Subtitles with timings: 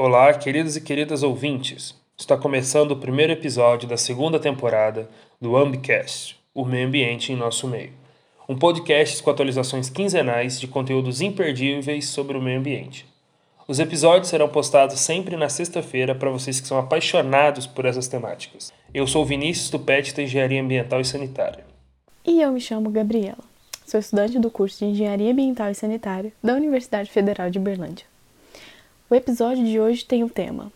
[0.00, 1.92] Olá, queridos e queridas ouvintes.
[2.16, 7.66] Está começando o primeiro episódio da segunda temporada do Ambicast, o meio ambiente em nosso
[7.66, 7.90] meio.
[8.48, 13.06] Um podcast com atualizações quinzenais de conteúdos imperdíveis sobre o meio ambiente.
[13.66, 18.72] Os episódios serão postados sempre na sexta-feira para vocês que são apaixonados por essas temáticas.
[18.94, 21.64] Eu sou Vinícius Tupete da Engenharia Ambiental e Sanitária.
[22.24, 23.42] E eu me chamo Gabriela.
[23.84, 28.06] Sou estudante do curso de Engenharia Ambiental e Sanitária da Universidade Federal de Berlândia.
[29.10, 30.70] O episódio de hoje tem o tema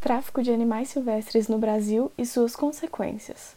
[0.00, 3.54] Tráfico de animais silvestres no Brasil e suas consequências.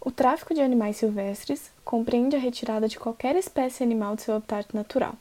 [0.00, 4.74] O tráfico de animais silvestres compreende a retirada de qualquer espécie animal de seu habitat
[4.74, 5.14] natural.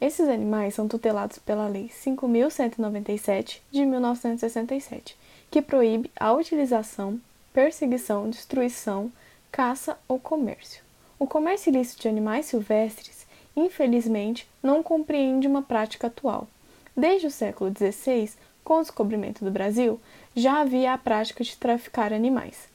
[0.00, 5.20] Esses animais são tutelados pela Lei 5.197 de 1967
[5.52, 7.20] que proíbe a utilização,
[7.52, 9.12] perseguição, destruição,
[9.50, 10.82] caça ou comércio.
[11.18, 16.48] O comércio ilícito de animais silvestres, infelizmente, não compreende uma prática atual.
[16.96, 18.30] Desde o século XVI,
[18.64, 20.00] com o descobrimento do Brasil,
[20.34, 22.66] já havia a prática de traficar animais.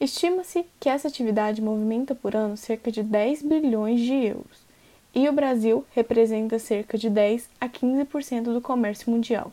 [0.00, 4.58] Estima-se que essa atividade movimenta por ano cerca de 10 bilhões de euros,
[5.14, 9.52] e o Brasil representa cerca de 10 a 15% do comércio mundial.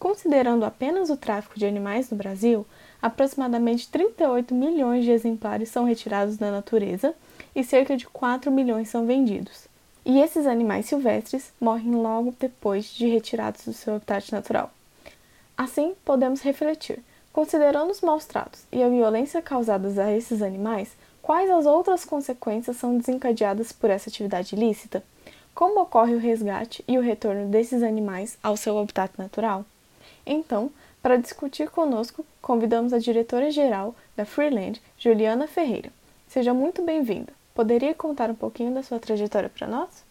[0.00, 2.66] Considerando apenas o tráfico de animais no Brasil,
[3.02, 7.14] aproximadamente 38 milhões de exemplares são retirados da natureza
[7.54, 9.68] e cerca de 4 milhões são vendidos.
[10.02, 14.70] E esses animais silvestres morrem logo depois de retirados do seu habitat natural.
[15.54, 21.50] Assim, podemos refletir, considerando os maus tratos e a violência causadas a esses animais, quais
[21.50, 25.04] as outras consequências são desencadeadas por essa atividade ilícita?
[25.54, 29.66] Como ocorre o resgate e o retorno desses animais ao seu habitat natural?
[30.26, 30.70] Então,
[31.02, 35.90] para discutir conosco, convidamos a diretora-geral da Freeland, Juliana Ferreira.
[36.28, 37.32] Seja muito bem-vinda.
[37.54, 40.04] Poderia contar um pouquinho da sua trajetória para nós?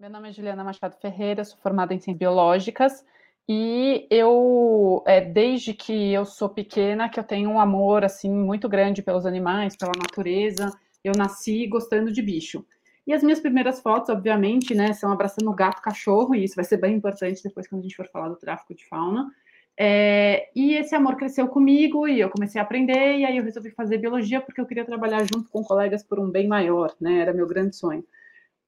[0.00, 3.04] Meu nome é Juliana Machado Ferreira, sou formada em Ciências Biológicas
[3.48, 8.68] e eu, é, desde que eu sou pequena, que eu tenho um amor assim muito
[8.68, 10.70] grande pelos animais, pela natureza.
[11.04, 12.64] Eu nasci gostando de bicho.
[13.06, 16.76] E as minhas primeiras fotos, obviamente, né, são abraçando gato, cachorro, e isso vai ser
[16.76, 19.28] bem importante depois quando a gente for falar do tráfico de fauna.
[19.76, 23.70] É, e esse amor cresceu comigo e eu comecei a aprender, e aí eu resolvi
[23.70, 27.18] fazer biologia porque eu queria trabalhar junto com colegas por um bem maior, né?
[27.20, 28.04] Era meu grande sonho.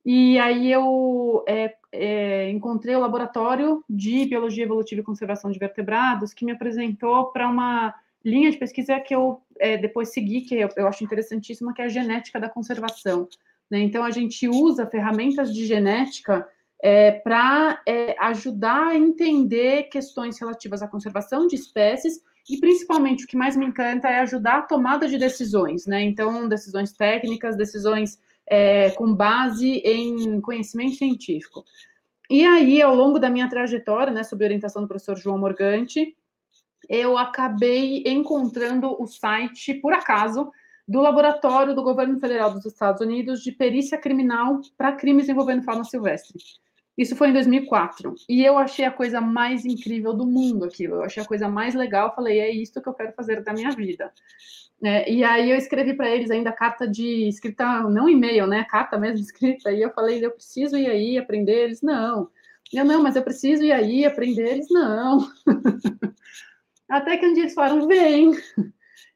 [0.05, 6.35] E aí eu é, é, encontrei o laboratório de biologia evolutiva e conservação de vertebrados
[6.35, 10.69] que me apresentou para uma linha de pesquisa que eu é, depois segui, que eu,
[10.77, 13.29] eu acho interessantíssima, que é a genética da conservação.
[13.75, 13.81] Né?
[13.81, 16.49] Então, a gente usa ferramentas de genética
[16.81, 23.27] é, para é, ajudar a entender questões relativas à conservação de espécies e, principalmente, o
[23.27, 25.87] que mais me encanta é ajudar a tomada de decisões.
[25.87, 26.03] Né?
[26.03, 31.65] Então, decisões técnicas, decisões é, com base em conhecimento científico.
[32.31, 36.17] E aí, ao longo da minha trajetória, né, sob orientação do professor João Morgante,
[36.89, 40.53] eu acabei encontrando o site, por acaso,
[40.87, 45.85] do Laboratório do Governo Federal dos Estados Unidos de Perícia Criminal para Crimes envolvendo fauna
[45.85, 46.39] silvestre.
[46.97, 48.15] Isso foi em 2004.
[48.29, 50.97] E eu achei a coisa mais incrível do mundo aquilo.
[50.97, 52.15] Eu achei a coisa mais legal.
[52.15, 54.13] Falei, é isso que eu quero fazer da minha vida.
[54.83, 58.65] É, e aí eu escrevi para eles ainda carta de escrita, não e-mail, né?
[58.71, 59.73] Carta mesmo escrita.
[59.73, 61.65] E eu falei, eu preciso ir aí aprender.
[61.65, 62.31] Eles, não.
[62.73, 64.49] Eu, não, mas eu preciso ir aí aprender.
[64.49, 65.29] Eles, não.
[66.89, 68.33] Até que um dia eles falaram, vem.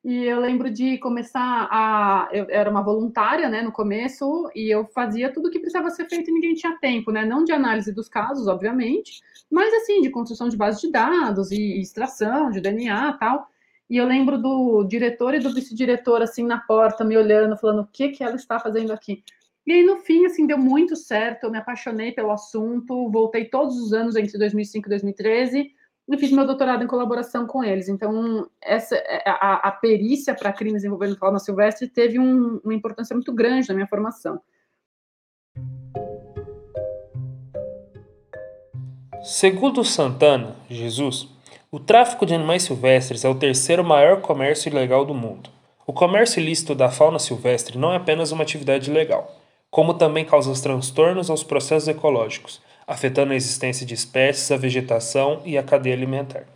[0.05, 2.29] E eu lembro de começar a.
[2.33, 6.09] Eu era uma voluntária, né, no começo, e eu fazia tudo o que precisava ser
[6.09, 7.25] feito e ninguém tinha tempo, né?
[7.25, 9.21] Não de análise dos casos, obviamente,
[9.51, 13.49] mas assim, de construção de base de dados e extração de DNA tal.
[13.91, 17.89] E eu lembro do diretor e do vice-diretor, assim, na porta, me olhando, falando: o
[17.93, 19.25] que, que ela está fazendo aqui?
[19.67, 23.77] E aí, no fim, assim, deu muito certo, eu me apaixonei pelo assunto, voltei todos
[23.77, 25.78] os anos entre 2005 e 2013
[26.17, 27.89] e fiz meu doutorado em colaboração com eles.
[27.89, 28.97] Então, essa
[29.27, 33.75] a, a perícia para crimes envolvendo fauna silvestre teve um, uma importância muito grande na
[33.75, 34.41] minha formação.
[39.23, 41.29] Segundo Santana, Jesus,
[41.71, 45.51] o tráfico de animais silvestres é o terceiro maior comércio ilegal do mundo.
[45.87, 49.37] O comércio ilícito da fauna silvestre não é apenas uma atividade ilegal,
[49.71, 55.59] como também causa transtornos aos processos ecológicos, afetando a existência de espécies, a vegetação e
[55.59, 56.47] a cadeia alimentar.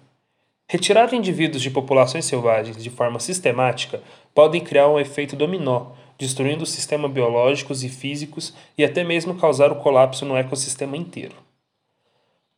[0.66, 4.00] Retirar indivíduos de populações selvagens de forma sistemática
[4.34, 5.88] podem criar um efeito dominó,
[6.18, 11.36] destruindo sistemas biológicos e físicos e até mesmo causar o colapso no ecossistema inteiro.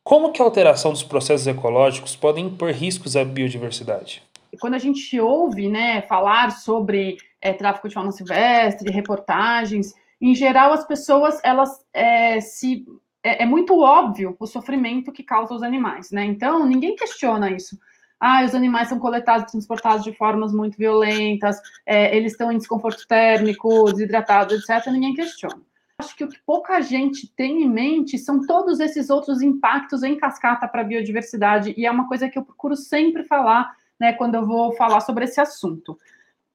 [0.01, 4.23] Como que a alteração dos processos ecológicos podem impor riscos à biodiversidade?
[4.59, 10.71] quando a gente ouve né, falar sobre é, tráfico de fauna silvestre, reportagens, em geral
[10.73, 12.85] as pessoas elas é, se
[13.25, 16.23] é, é, muito óbvio o sofrimento que causa os animais, né?
[16.23, 17.77] Então ninguém questiona isso.
[18.19, 22.57] Ah, os animais são coletados e transportados de formas muito violentas, é, eles estão em
[22.57, 24.87] desconforto térmico, desidratados, etc.
[24.91, 25.61] Ninguém questiona.
[25.99, 30.17] Acho que o que pouca gente tem em mente são todos esses outros impactos em
[30.17, 34.35] cascata para a biodiversidade, e é uma coisa que eu procuro sempre falar né, quando
[34.35, 35.97] eu vou falar sobre esse assunto.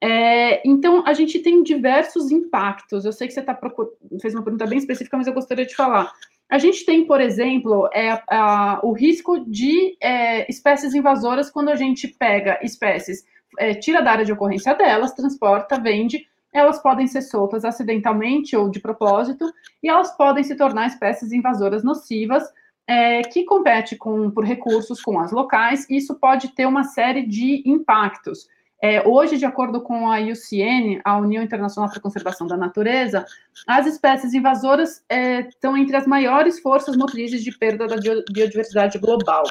[0.03, 3.05] É, então, a gente tem diversos impactos.
[3.05, 3.91] Eu sei que você tá procur...
[4.19, 6.11] fez uma pergunta bem específica, mas eu gostaria de falar.
[6.51, 11.77] A gente tem, por exemplo, é, a, o risco de é, espécies invasoras quando a
[11.77, 13.23] gente pega espécies,
[13.57, 18.69] é, tira da área de ocorrência delas, transporta, vende, elas podem ser soltas acidentalmente ou
[18.69, 19.49] de propósito,
[19.81, 22.43] e elas podem se tornar espécies invasoras nocivas,
[22.85, 27.25] é, que compete com, por recursos com as locais, e isso pode ter uma série
[27.25, 28.49] de impactos.
[28.83, 33.23] É, hoje, de acordo com a IUCN, a União Internacional para a Conservação da Natureza,
[33.67, 37.97] as espécies invasoras é, estão entre as maiores forças motrizes de perda da
[38.31, 39.43] biodiversidade global.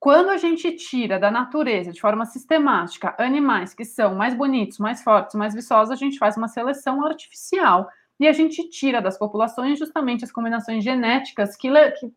[0.00, 5.02] Quando a gente tira da natureza, de forma sistemática, animais que são mais bonitos, mais
[5.02, 7.88] fortes, mais viçosos, a gente faz uma seleção artificial
[8.18, 11.68] e a gente tira das populações justamente as combinações genéticas que,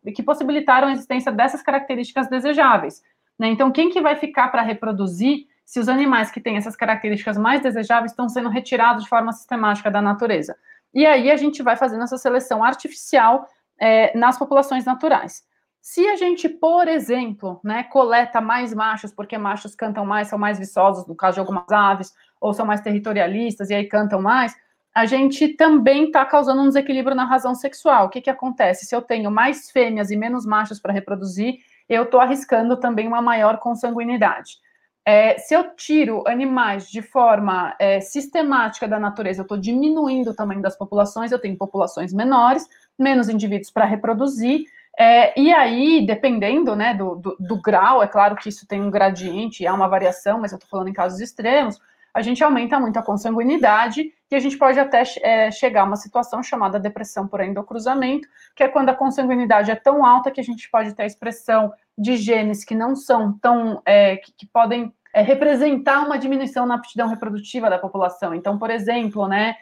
[0.02, 3.02] que, que possibilitaram a existência dessas características desejáveis.
[3.38, 3.48] Né?
[3.48, 7.60] Então, quem que vai ficar para reproduzir se os animais que têm essas características mais
[7.60, 10.56] desejáveis estão sendo retirados de forma sistemática da natureza?
[10.94, 13.46] E aí a gente vai fazendo essa seleção artificial
[13.78, 15.44] é, nas populações naturais.
[15.82, 20.58] Se a gente, por exemplo, né, coleta mais machos, porque machos cantam mais, são mais
[20.58, 24.56] viçosos, no caso de algumas aves, ou são mais territorialistas e aí cantam mais,
[24.94, 28.06] a gente também está causando um desequilíbrio na razão sexual.
[28.06, 28.86] O que, que acontece?
[28.86, 31.56] Se eu tenho mais fêmeas e menos machos para reproduzir,
[31.88, 34.58] eu estou arriscando também uma maior consanguinidade.
[35.08, 40.34] É, se eu tiro animais de forma é, sistemática da natureza, eu estou diminuindo o
[40.34, 42.66] tamanho das populações, eu tenho populações menores,
[42.98, 44.64] menos indivíduos para reproduzir,
[44.98, 48.90] é, e aí, dependendo né, do, do, do, grau, é claro que isso tem um
[48.90, 51.78] gradiente, há uma variação, mas eu estou falando em casos extremos,
[52.12, 55.96] a gente aumenta muito a consanguinidade e a gente pode até é, chegar a uma
[55.96, 60.44] situação chamada depressão por endocruzamento, que é quando a consanguinidade é tão alta que a
[60.44, 63.80] gente pode ter a expressão de genes que não são tão.
[63.86, 68.34] É, que, que, podem é, representar uma diminuição na aptidão reprodutiva da população.
[68.34, 69.54] Então, por exemplo, né,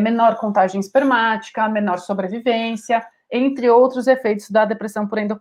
[0.00, 5.40] menor contagem espermática, menor sobrevivência, entre outros efeitos da depressão por, endo,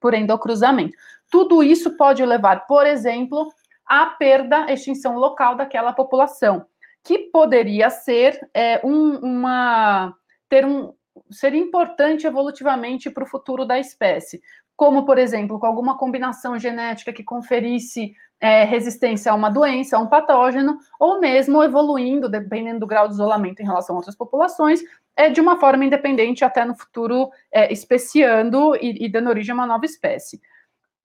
[0.00, 0.96] por endocruzamento.
[1.30, 3.48] Tudo isso pode levar, por exemplo,
[3.86, 6.66] à perda, extinção local daquela população,
[7.04, 10.14] que poderia ser é, um, uma
[10.48, 10.92] ter um
[11.30, 14.40] ser importante evolutivamente para o futuro da espécie,
[14.76, 20.00] como por exemplo com alguma combinação genética que conferisse é, resistência a uma doença, a
[20.00, 24.80] um patógeno, ou mesmo evoluindo, dependendo do grau de isolamento em relação a outras populações,
[25.16, 29.54] é, de uma forma independente, até no futuro é, especiando e, e dando origem a
[29.54, 30.40] uma nova espécie.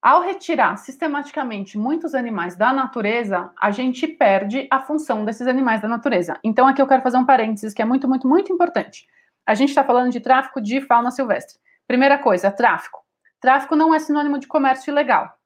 [0.00, 5.88] Ao retirar sistematicamente muitos animais da natureza, a gente perde a função desses animais da
[5.88, 6.38] natureza.
[6.44, 9.06] Então, aqui eu quero fazer um parênteses que é muito, muito, muito importante.
[9.44, 11.58] A gente está falando de tráfico de fauna silvestre.
[11.86, 13.00] Primeira coisa, tráfico.
[13.40, 15.38] Tráfico não é sinônimo de comércio ilegal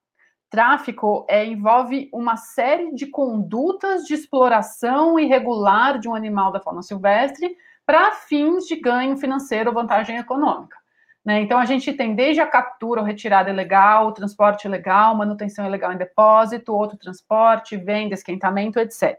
[0.52, 6.82] tráfico é, envolve uma série de condutas de exploração irregular de um animal da fauna
[6.82, 7.56] silvestre
[7.86, 10.76] para fins de ganho financeiro ou vantagem econômica.
[11.24, 11.40] Né?
[11.40, 15.96] Então, a gente tem desde a captura ou retirada ilegal, transporte ilegal, manutenção ilegal em
[15.96, 19.16] depósito, outro transporte, venda, esquentamento, etc.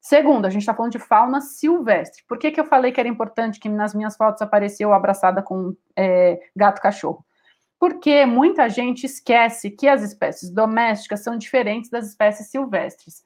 [0.00, 2.24] Segundo, a gente está falando de fauna silvestre.
[2.26, 5.74] Por que, que eu falei que era importante que nas minhas fotos apareceu abraçada com
[5.96, 7.24] é, gato-cachorro?
[7.78, 13.22] porque muita gente esquece que as espécies domésticas são diferentes das espécies silvestres.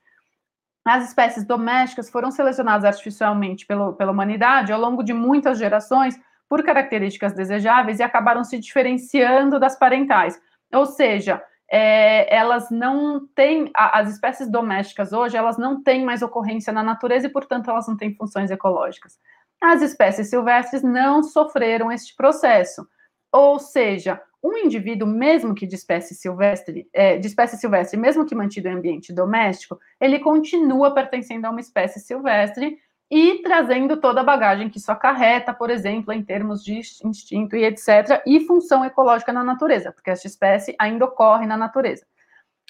[0.85, 6.21] As espécies domésticas foram selecionadas artificialmente pelo, pela humanidade ao longo de muitas gerações
[6.53, 10.39] por características desejáveis e acabaram se diferenciando das parentais.
[10.71, 16.71] Ou seja, é, elas não têm, as espécies domésticas hoje, elas não têm mais ocorrência
[16.71, 19.19] na natureza e, portanto, elas não têm funções ecológicas.
[19.63, 22.87] As espécies silvestres não sofreram este processo.
[23.33, 28.35] Ou seja, um indivíduo, mesmo que de espécie silvestre, é, de espécie silvestre, mesmo que
[28.35, 32.77] mantido em ambiente doméstico, ele continua pertencendo a uma espécie silvestre
[33.15, 37.63] e trazendo toda a bagagem que isso acarreta, por exemplo, em termos de instinto e
[37.63, 42.07] etc., e função ecológica na natureza, porque esta espécie ainda ocorre na natureza.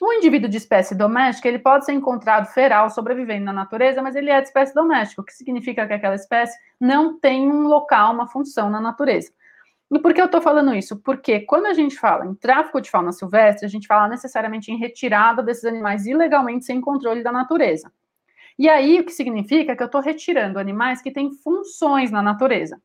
[0.03, 4.31] Um indivíduo de espécie doméstica, ele pode ser encontrado feral, sobrevivendo na natureza, mas ele
[4.31, 8.27] é de espécie doméstica, o que significa que aquela espécie não tem um local, uma
[8.27, 9.31] função na natureza.
[9.93, 10.97] E por que eu estou falando isso?
[10.97, 14.77] Porque quando a gente fala em tráfico de fauna silvestre, a gente fala necessariamente em
[14.77, 17.93] retirada desses animais ilegalmente sem controle da natureza.
[18.63, 22.81] E aí, o que significa que eu estou retirando animais que têm funções na natureza.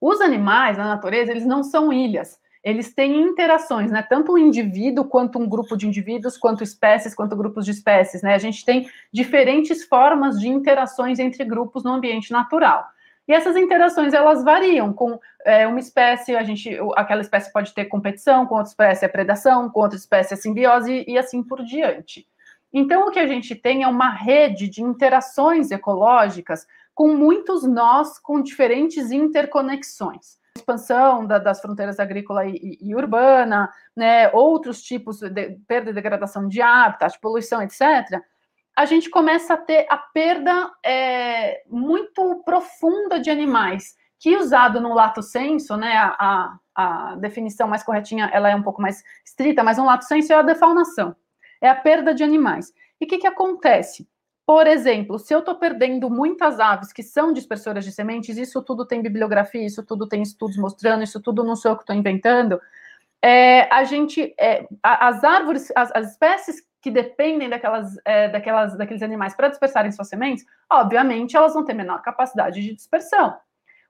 [0.00, 4.00] Os animais na natureza, eles não são ilhas, eles têm interações, né?
[4.00, 8.32] Tanto o indivíduo, quanto um grupo de indivíduos, quanto espécies, quanto grupos de espécies, né?
[8.32, 12.86] A gente tem diferentes formas de interações entre grupos no ambiente natural.
[13.28, 17.84] E essas interações elas variam com é, uma espécie, a gente, aquela espécie pode ter
[17.84, 22.26] competição, com outra espécie é predação, com outra espécie é simbiose e assim por diante.
[22.72, 28.18] Então, o que a gente tem é uma rede de interações ecológicas com muitos nós,
[28.18, 30.36] com diferentes interconexões.
[30.56, 36.48] Expansão da, das fronteiras agrícola e, e, urbana, né, outros tipos de perda e degradação
[36.48, 38.20] de hábitat, poluição, etc.
[38.76, 44.92] A gente começa a ter a perda é, muito profunda de animais, que usado no
[44.92, 49.62] lato senso, né, a, a, a definição mais corretinha, ela é um pouco mais estrita,
[49.62, 51.14] mas no lato senso é a defaunação
[51.60, 52.72] é a perda de animais.
[53.00, 54.08] E o que, que acontece?
[54.46, 58.86] Por exemplo, se eu estou perdendo muitas aves que são dispersoras de sementes, isso tudo
[58.86, 62.58] tem bibliografia, isso tudo tem estudos mostrando, isso tudo não sou eu que estou inventando.
[63.22, 69.02] É, a gente, é, as árvores, as, as, espécies que dependem daquelas, é, daquelas, daqueles
[69.02, 73.36] animais para dispersarem suas sementes, obviamente elas vão ter menor capacidade de dispersão.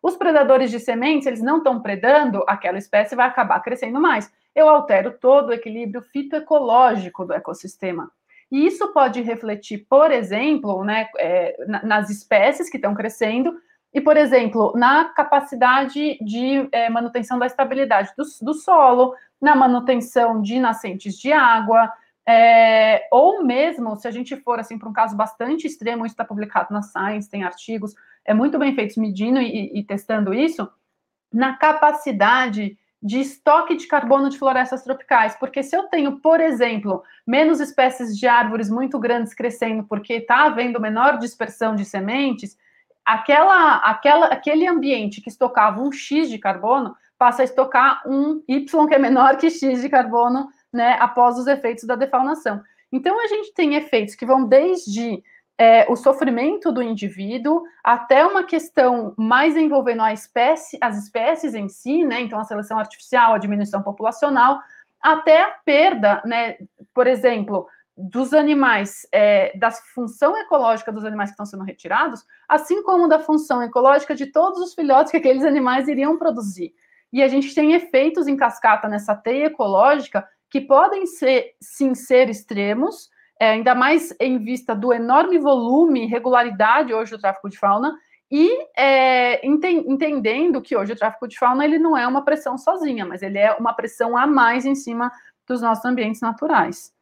[0.02, 4.68] Os predadores de sementes, eles não estão predando, aquela espécie vai acabar crescendo mais eu
[4.68, 8.10] altero todo o equilíbrio fitoecológico do ecossistema.
[8.50, 13.54] E isso pode refletir, por exemplo, né, é, nas espécies que estão crescendo
[13.92, 20.40] e, por exemplo, na capacidade de é, manutenção da estabilidade do, do, solo, na manutenção
[20.40, 21.92] de nascentes de água,
[22.26, 26.24] é, ou mesmo, se a gente for assim para um caso bastante extremo, isso está
[26.24, 27.94] publicado na Science, tem artigos,
[28.28, 30.68] é muito bem feitos medindo e, e testando isso,
[31.32, 37.02] na capacidade de estoque de carbono de florestas tropicais, porque se eu tenho, por exemplo,
[37.26, 42.58] menos espécies de árvores muito grandes crescendo, porque está havendo menor dispersão de sementes,
[43.02, 48.86] aquela, aquela, aquele ambiente que estocava um X de carbono passa a estocar um Y
[48.86, 52.60] que é menor que X de carbono, né, após os efeitos da defaunação.
[52.92, 55.22] Então a gente tem efeitos que vão desde
[55.58, 61.68] é, o sofrimento do indivíduo, até uma questão mais envolvendo a espécie, as espécies em
[61.68, 62.20] si, né?
[62.20, 64.60] Então, a seleção artificial, a diminuição populacional,
[65.02, 66.56] até a perda, né?
[66.94, 72.80] Por exemplo, dos animais, é, da função ecológica dos animais que estão sendo retirados, assim
[72.84, 76.72] como da função ecológica de todos os filhotes que aqueles animais iriam produzir.
[77.12, 82.30] E a gente tem efeitos em cascata nessa teia ecológica que podem ser, sim, ser
[82.30, 87.58] extremos, é, ainda mais em vista do enorme volume e regularidade hoje do tráfico de
[87.58, 87.96] fauna,
[88.30, 92.58] e é, enten entendendo que hoje o tráfico de fauna ele não é uma pressão
[92.58, 95.10] sozinha, mas ele é uma pressão a mais em cima
[95.46, 96.92] dos nossos ambientes naturais.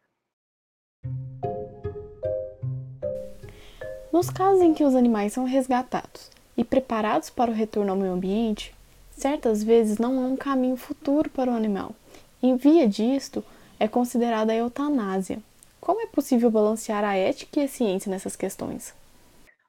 [4.12, 8.12] Nos casos em que os animais são resgatados e preparados para o retorno ao meio
[8.12, 8.74] ambiente,
[9.10, 11.94] certas vezes não há um caminho futuro para o animal.
[12.42, 13.44] Em via disto,
[13.78, 15.38] é considerada a eutanásia,
[15.86, 18.92] como é possível balancear a ética e a ciência nessas questões?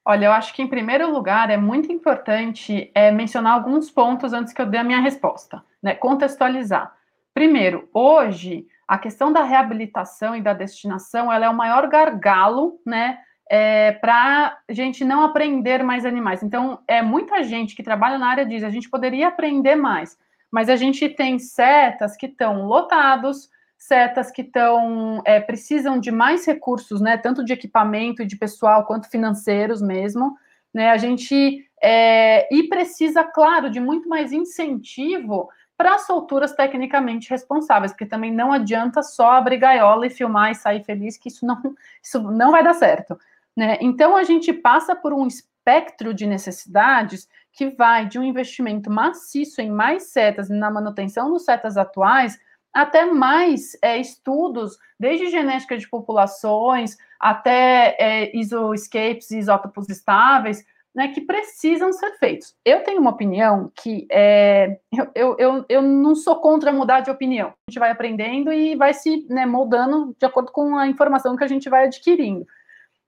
[0.03, 4.51] Olha, eu acho que em primeiro lugar é muito importante é, mencionar alguns pontos antes
[4.51, 5.93] que eu dê a minha resposta, né?
[5.93, 6.91] Contextualizar.
[7.36, 13.19] Primeiro, hoje a questão da reabilitação e da destinação ela é o maior gargalo, né?
[13.47, 16.41] É, para gente não aprender mais animais.
[16.41, 20.17] Então, é muita gente que trabalha na área diz a gente poderia aprender mais,
[20.50, 26.46] mas a gente tem setas que estão lotados, setas que estão é, precisam de mais
[26.46, 30.36] recursos, né, tanto de equipamento e de pessoal quanto financeiros mesmo,
[30.74, 37.91] né, a gente é, e precisa, claro, de muito mais incentivo para solturas tecnicamente responsáveis,
[37.91, 41.62] porque também não adianta só abrir gaiola e filmar e sair feliz, que isso não,
[42.01, 43.17] isso não vai dar certo.
[43.55, 43.77] Né?
[43.79, 49.62] Então a gente passa por um espectro de necessidades que vai de um investimento maciço
[49.62, 52.39] em mais setas na manutenção dos setas atuais
[52.77, 61.22] até mais é, estudos, desde genética de populações até é, isoescapes isótopos estáveis, né, que
[61.22, 62.55] precisam ser feitos.
[62.63, 64.79] Eu tenho uma opinião que é,
[65.15, 67.48] eu, eu, eu não sou contra mudar de opinião.
[67.48, 71.43] A gente vai aprendendo e vai se né, moldando de acordo com a informação que
[71.43, 72.46] a gente vai adquirindo.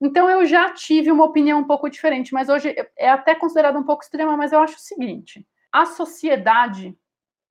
[0.02, 3.84] Então eu já tive uma opinião um pouco diferente, mas hoje é até considerada um
[3.84, 6.98] pouco extrema, mas eu acho o seguinte: a sociedade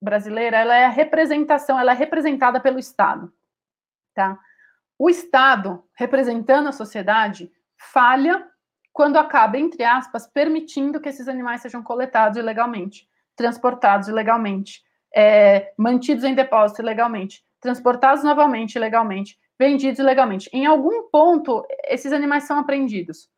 [0.01, 3.33] brasileira, ela é a representação, ela é representada pelo Estado,
[4.15, 4.39] tá?
[4.99, 8.47] O Estado, representando a sociedade, falha
[8.93, 14.83] quando acaba, entre aspas, permitindo que esses animais sejam coletados ilegalmente, transportados ilegalmente,
[15.15, 20.51] é, mantidos em depósito ilegalmente, transportados novamente ilegalmente, vendidos ilegalmente.
[20.53, 23.31] Em algum ponto, esses animais são apreendidos.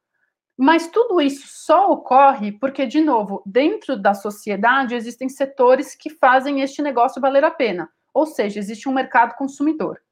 [0.62, 6.60] Mas tudo isso só ocorre porque, de novo, dentro da sociedade existem setores que fazem
[6.60, 7.88] este negócio valer a pena.
[8.12, 10.02] Ou seja, existe um mercado consumidor.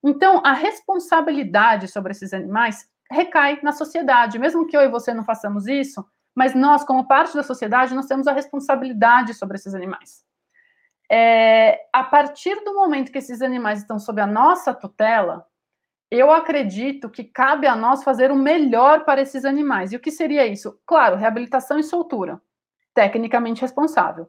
[0.00, 4.38] Então, a responsabilidade sobre esses animais recai na sociedade.
[4.38, 6.06] Mesmo que eu e você não façamos isso,
[6.36, 10.24] mas nós, como parte da sociedade, nós temos a responsabilidade sobre esses animais.
[11.10, 15.44] É, a partir do momento que esses animais estão sob a nossa tutela,
[16.10, 19.92] eu acredito que cabe a nós fazer o melhor para esses animais.
[19.92, 20.78] E o que seria isso?
[20.84, 22.40] Claro, reabilitação e soltura,
[22.92, 24.28] tecnicamente responsável.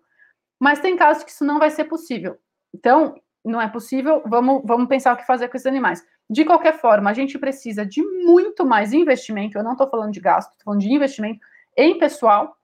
[0.60, 2.38] Mas tem casos que isso não vai ser possível.
[2.74, 6.06] Então, não é possível, vamos, vamos pensar o que fazer com esses animais.
[6.30, 10.20] De qualquer forma, a gente precisa de muito mais investimento, eu não estou falando de
[10.20, 11.40] gasto, estou falando de investimento
[11.76, 12.56] em pessoal,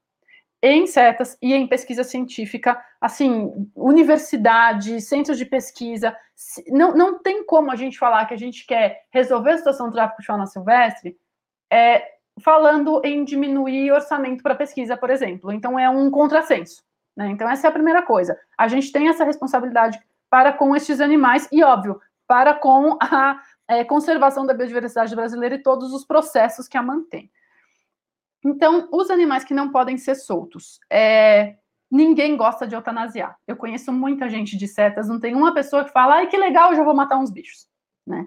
[0.61, 6.15] em setas e em pesquisa científica, assim, universidade, centros de pesquisa.
[6.67, 9.93] Não, não tem como a gente falar que a gente quer resolver a situação do
[9.93, 11.17] tráfico de fauna silvestre
[11.71, 12.03] é,
[12.41, 15.51] falando em diminuir orçamento para pesquisa, por exemplo.
[15.51, 16.83] Então, é um contrassenso.
[17.15, 17.29] Né?
[17.29, 18.37] Então, essa é a primeira coisa.
[18.57, 19.99] A gente tem essa responsabilidade
[20.29, 25.63] para com estes animais e, óbvio, para com a é, conservação da biodiversidade brasileira e
[25.63, 27.31] todos os processos que a mantêm.
[28.44, 30.79] Então, os animais que não podem ser soltos.
[30.91, 31.56] É,
[31.89, 33.38] ninguém gosta de eutanasiar.
[33.48, 36.72] Eu conheço muita gente de setas, não tem uma pessoa que fala, ai, que legal,
[36.72, 37.67] eu já vou matar uns bichos.
[38.06, 38.25] Né?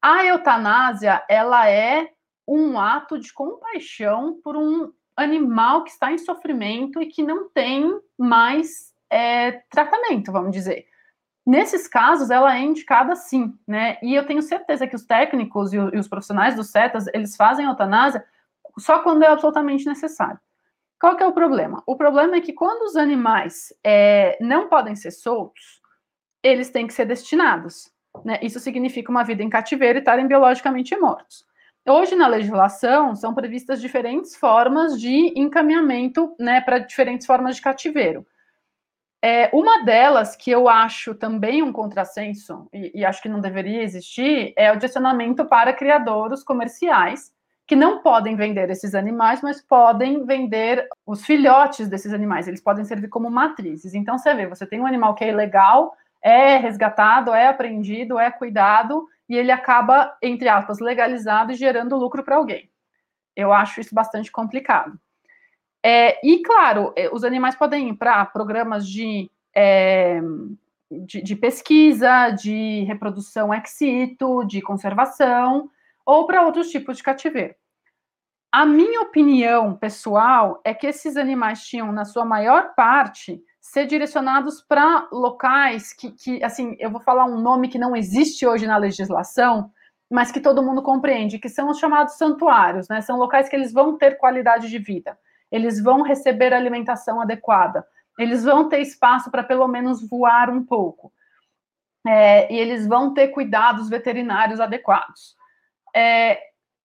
[0.00, 2.10] A eutanásia, ela é
[2.46, 7.98] um ato de compaixão por um animal que está em sofrimento e que não tem
[8.18, 10.86] mais é, tratamento, vamos dizer.
[11.44, 13.98] Nesses casos, ela é indicada sim, né?
[14.02, 18.24] E eu tenho certeza que os técnicos e, os profissionais dos setas, eles fazem eutanásia
[18.78, 20.38] só quando é absolutamente necessário.
[21.00, 21.82] Qual que é o problema?
[21.86, 25.80] O problema é que quando os animais é, não podem ser soltos,
[26.42, 27.90] eles têm que ser destinados.
[28.24, 28.38] Né?
[28.42, 31.44] Isso significa uma vida em cativeiro e estarem biologicamente mortos.
[31.88, 38.24] Hoje, na legislação, são previstas diferentes formas de encaminhamento né, para diferentes formas de cativeiro.
[39.20, 43.82] É, uma delas, que eu acho também um contrassenso, e, e acho que não deveria
[43.82, 47.32] existir, é o direcionamento para criadouros comerciais,
[47.66, 52.48] que não podem vender esses animais, mas podem vender os filhotes desses animais.
[52.48, 53.94] Eles podem servir como matrizes.
[53.94, 58.30] Então, você vê, você tem um animal que é ilegal, é resgatado, é apreendido, é
[58.30, 62.68] cuidado, e ele acaba, entre aspas, legalizado e gerando lucro para alguém.
[63.34, 64.98] Eu acho isso bastante complicado.
[65.82, 70.20] É, e, claro, é, os animais podem ir para programas de, é,
[70.90, 75.70] de, de, pesquisa, de reprodução ex situ, de conservação,
[76.04, 77.54] ou para outros tipos de cativeiro.
[78.50, 84.60] A minha opinião pessoal é que esses animais tinham, na sua maior parte, ser direcionados
[84.60, 88.76] para locais que, que, assim, eu vou falar um nome que não existe hoje na
[88.76, 89.70] legislação,
[90.10, 93.00] mas que todo mundo compreende, que são os chamados santuários, né?
[93.00, 95.18] São locais que eles vão ter qualidade de vida,
[95.50, 97.86] eles vão receber alimentação adequada,
[98.18, 101.10] eles vão ter espaço para pelo menos voar um pouco,
[102.06, 105.34] é, e eles vão ter cuidados veterinários adequados.
[105.94, 106.38] É,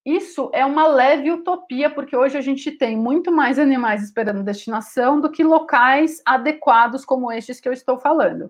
[0.05, 5.19] isso é uma leve utopia, porque hoje a gente tem muito mais animais esperando destinação
[5.19, 8.49] do que locais adequados como estes que eu estou falando.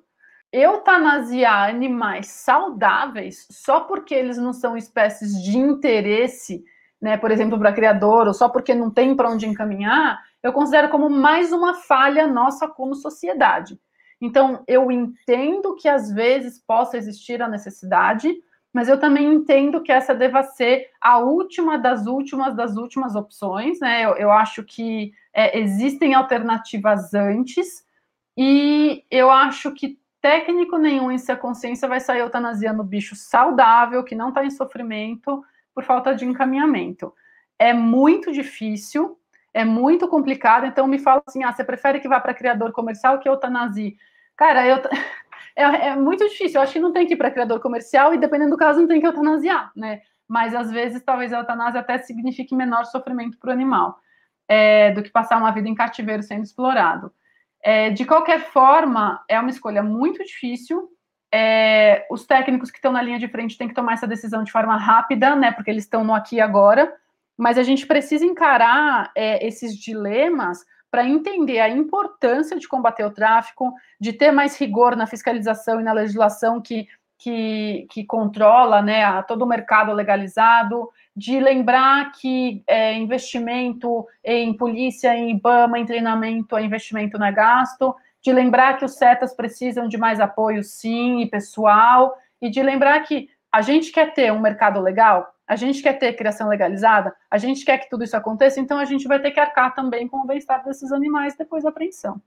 [0.52, 6.63] Eutanasiar animais saudáveis só porque eles não são espécies de interesse,
[7.02, 10.89] né, por exemplo, para criador, ou só porque não tem para onde encaminhar, eu considero
[10.89, 13.80] como mais uma falha nossa como sociedade.
[14.22, 18.34] Então, eu entendo que às vezes possa existir a necessidade,
[18.73, 23.80] mas eu também entendo que essa deva ser a última das últimas das últimas opções,
[23.80, 24.06] né?
[24.06, 27.86] Eu, eu acho que é, existem alternativas antes,
[28.38, 34.15] e eu acho que técnico nenhum em sua consciência vai sair eutanasiando bicho saudável, que
[34.15, 37.13] não está em sofrimento, por falta de encaminhamento.
[37.58, 39.17] É muito difícil,
[39.53, 43.19] é muito complicado, então me fala assim: ah, você prefere que vá para criador comercial
[43.19, 43.97] que eutanasie?
[44.36, 44.77] Cara, eu
[45.58, 46.60] é, é muito difícil.
[46.60, 48.88] Eu acho que não tem que ir para criador comercial e, dependendo do caso, não
[48.88, 50.02] tem que eutanasiar, né?
[50.28, 53.98] Mas às vezes, talvez a eutanásia até signifique menor sofrimento para o animal
[54.48, 57.12] é, do que passar uma vida em cativeiro sendo explorado.
[57.63, 60.89] É, de qualquer forma, é uma escolha muito difícil.
[61.34, 64.52] É, os técnicos que estão na linha de frente têm que tomar essa decisão de
[64.52, 65.52] forma rápida, né?
[65.52, 66.93] Porque eles estão no aqui e agora.
[67.38, 73.12] Mas a gente precisa encarar é, esses dilemas para entender a importância de combater o
[73.12, 79.04] tráfico, de ter mais rigor na fiscalização e na legislação que, que, que controla né,
[79.04, 85.86] a, todo o mercado legalizado, de lembrar que é, investimento em polícia, em IBAMA, em
[85.86, 90.63] treinamento, é investimento não é gasto, de lembrar que os CETAs precisam de mais apoio,
[90.63, 95.55] sim, e pessoal, e de lembrar que a gente quer ter um mercado legal, a
[95.55, 99.07] gente quer ter criação legalizada, a gente quer que tudo isso aconteça, então a gente
[99.07, 102.21] vai ter que arcar também com o bem-estar desses animais depois da apreensão.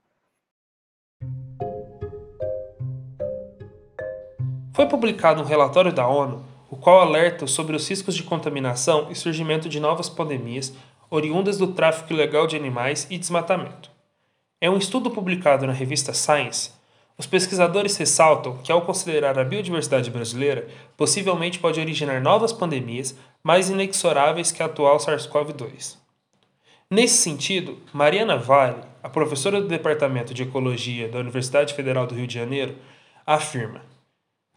[4.72, 9.14] Foi publicado um relatório da ONU, o qual alerta sobre os riscos de contaminação e
[9.14, 10.72] surgimento de novas pandemias
[11.10, 13.90] oriundas do tráfico ilegal de animais e desmatamento.
[14.60, 16.79] É um estudo publicado na revista Science.
[17.20, 23.68] Os pesquisadores ressaltam que, ao considerar a biodiversidade brasileira, possivelmente pode originar novas pandemias mais
[23.68, 25.98] inexoráveis que a atual SARS-CoV-2.
[26.90, 32.26] Nesse sentido, Mariana Vale, a professora do Departamento de Ecologia da Universidade Federal do Rio
[32.26, 32.74] de Janeiro,
[33.26, 33.82] afirma: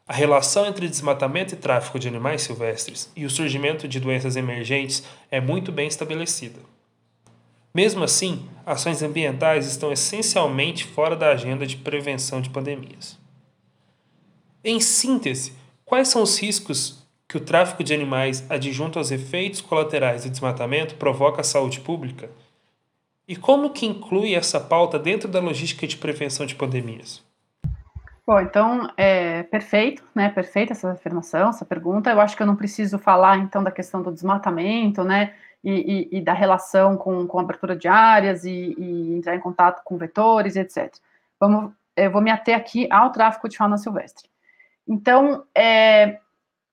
[0.08, 5.04] a relação entre desmatamento e tráfico de animais silvestres e o surgimento de doenças emergentes
[5.30, 6.62] é muito bem estabelecida.
[7.74, 13.18] Mesmo assim, ações ambientais estão essencialmente fora da agenda de prevenção de pandemias.
[14.64, 20.24] Em síntese, quais são os riscos que o tráfico de animais adjunto aos efeitos colaterais
[20.24, 22.30] do desmatamento provoca à saúde pública?
[23.28, 27.24] E como que inclui essa pauta dentro da logística de prevenção de pandemias?
[28.26, 30.30] Bom, então, é perfeito, né?
[30.30, 32.12] Perfeita essa afirmação, essa pergunta.
[32.12, 35.34] Eu acho que eu não preciso falar, então, da questão do desmatamento, né?
[35.64, 39.82] E, e, e da relação com, com abertura de áreas e, e, entrar em contato
[39.86, 40.94] com vetores, etc.
[41.40, 44.28] Vamos, eu vou me ater aqui ao tráfico de fauna silvestre.
[44.86, 46.20] Então, é,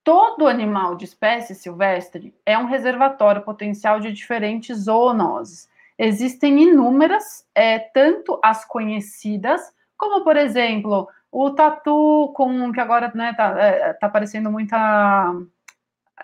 [0.02, 5.68] todo animal de espécie silvestre é um reservatório potencial de diferentes zoonoses.
[5.96, 9.60] Existem inúmeras, é, tanto as conhecidas,
[9.96, 15.32] como, por exemplo, o tatu com que agora né, tá, é, tá aparecendo muita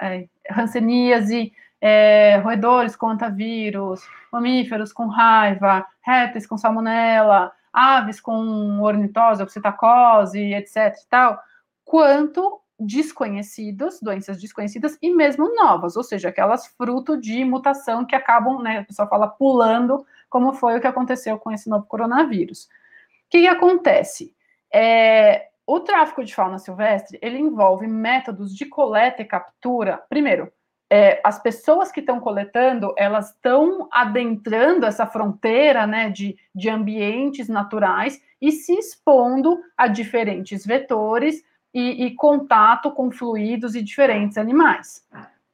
[0.00, 1.52] é, hanseníase,
[1.88, 4.00] é, roedores com antavírus,
[4.32, 10.96] mamíferos com raiva, répteis com salmonela, aves com ornitose, oxitacose, etc.
[11.08, 11.38] tal,
[11.84, 18.60] quanto desconhecidos, doenças desconhecidas e mesmo novas, ou seja, aquelas fruto de mutação que acabam,
[18.60, 22.64] né, o pessoal fala pulando, como foi o que aconteceu com esse novo coronavírus.
[22.64, 24.34] O que, que acontece?
[24.74, 30.02] É, o tráfico de fauna silvestre ele envolve métodos de coleta e captura.
[30.08, 30.52] Primeiro,
[30.88, 37.48] é, as pessoas que estão coletando elas estão adentrando essa fronteira né, de, de ambientes
[37.48, 41.42] naturais e se expondo a diferentes vetores
[41.74, 45.04] e, e contato com fluidos e diferentes animais.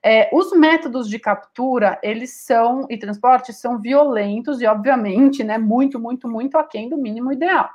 [0.04, 5.98] É, os métodos de captura, eles são, e transporte, são violentos e, obviamente, né, muito,
[5.98, 7.70] muito, muito aquém do mínimo ideal.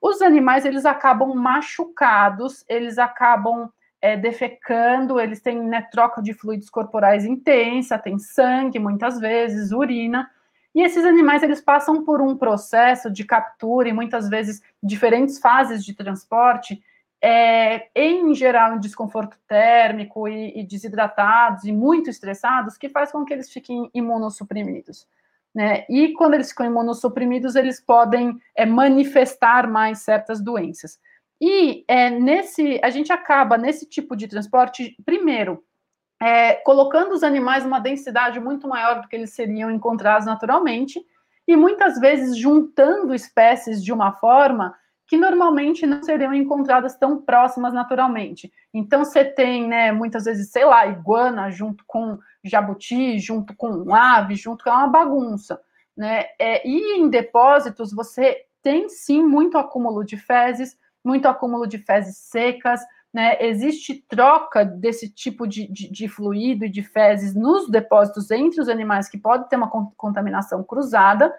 [0.00, 3.68] Os animais, eles acabam machucados, eles acabam
[4.04, 10.30] é, defecando, eles têm né, troca de fluidos corporais intensa, tem sangue muitas vezes, urina.
[10.74, 15.82] E esses animais eles passam por um processo de captura e muitas vezes diferentes fases
[15.82, 16.82] de transporte,
[17.18, 23.24] é, em geral em desconforto térmico e, e, desidratados e muito estressados, que faz com
[23.24, 25.08] que eles fiquem imunossuprimidos.
[25.54, 25.86] Né?
[25.88, 31.00] E quando eles ficam imunossuprimidos, eles podem é, manifestar mais certas doenças.
[31.40, 35.62] E é, nesse, a gente acaba nesse tipo de transporte, primeiro,
[36.22, 41.04] é, colocando os animais numa densidade muito maior do que eles seriam encontrados naturalmente,
[41.46, 44.74] e muitas vezes juntando espécies de uma forma
[45.06, 48.50] que normalmente não seriam encontradas tão próximas naturalmente.
[48.72, 54.34] Então você tem, né, muitas vezes, sei lá, iguana junto com jabuti, junto com ave,
[54.34, 55.60] junto com é uma bagunça,
[55.96, 56.24] né?
[56.38, 62.16] É, e em depósitos você tem sim muito acúmulo de fezes, muito acúmulo de fezes
[62.16, 62.80] secas,
[63.12, 63.36] né?
[63.40, 68.68] Existe troca desse tipo de, de, de fluido e de fezes nos depósitos entre os
[68.68, 71.32] animais que pode ter uma contaminação cruzada.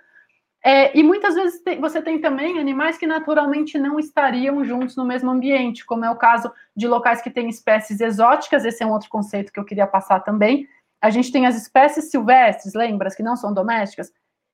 [0.63, 5.05] É, e muitas vezes tem, você tem também animais que naturalmente não estariam juntos no
[5.05, 8.91] mesmo ambiente, como é o caso de locais que têm espécies exóticas, esse é um
[8.91, 10.67] outro conceito que eu queria passar também,
[10.99, 14.11] a gente tem as espécies silvestres, lembra, que não são domésticas,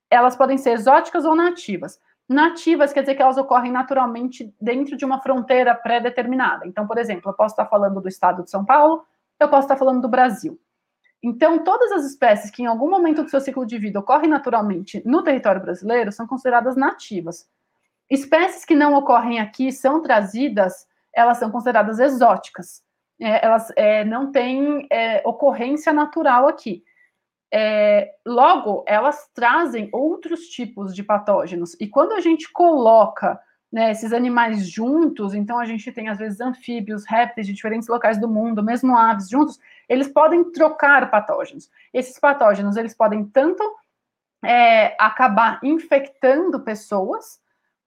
[0.10, 1.98] elas podem ser exóticas ou nativas.
[2.32, 6.66] Nativas quer dizer que elas ocorrem naturalmente dentro de uma fronteira pré-determinada.
[6.66, 9.06] Então, por exemplo, eu posso estar falando do estado de São Paulo,
[9.40, 10.60] eu posso estar falando do Brasil.
[11.22, 15.02] Então, todas as espécies que em algum momento do seu ciclo de vida ocorrem naturalmente
[15.06, 17.48] no território brasileiro são consideradas nativas.
[18.10, 22.82] Espécies que não ocorrem aqui são trazidas, elas são consideradas exóticas
[23.22, 26.84] é, elas é, não têm é, ocorrência natural aqui.
[27.54, 31.76] É, logo, elas trazem outros tipos de patógenos.
[31.80, 33.40] E quando a gente coloca
[33.72, 38.20] né, esses animais juntos, então a gente tem às vezes anfíbios, répteis de diferentes locais
[38.20, 41.70] do mundo, mesmo aves juntos, eles podem trocar patógenos.
[41.94, 43.64] Esses patógenos eles podem tanto
[44.44, 47.40] é, acabar infectando pessoas,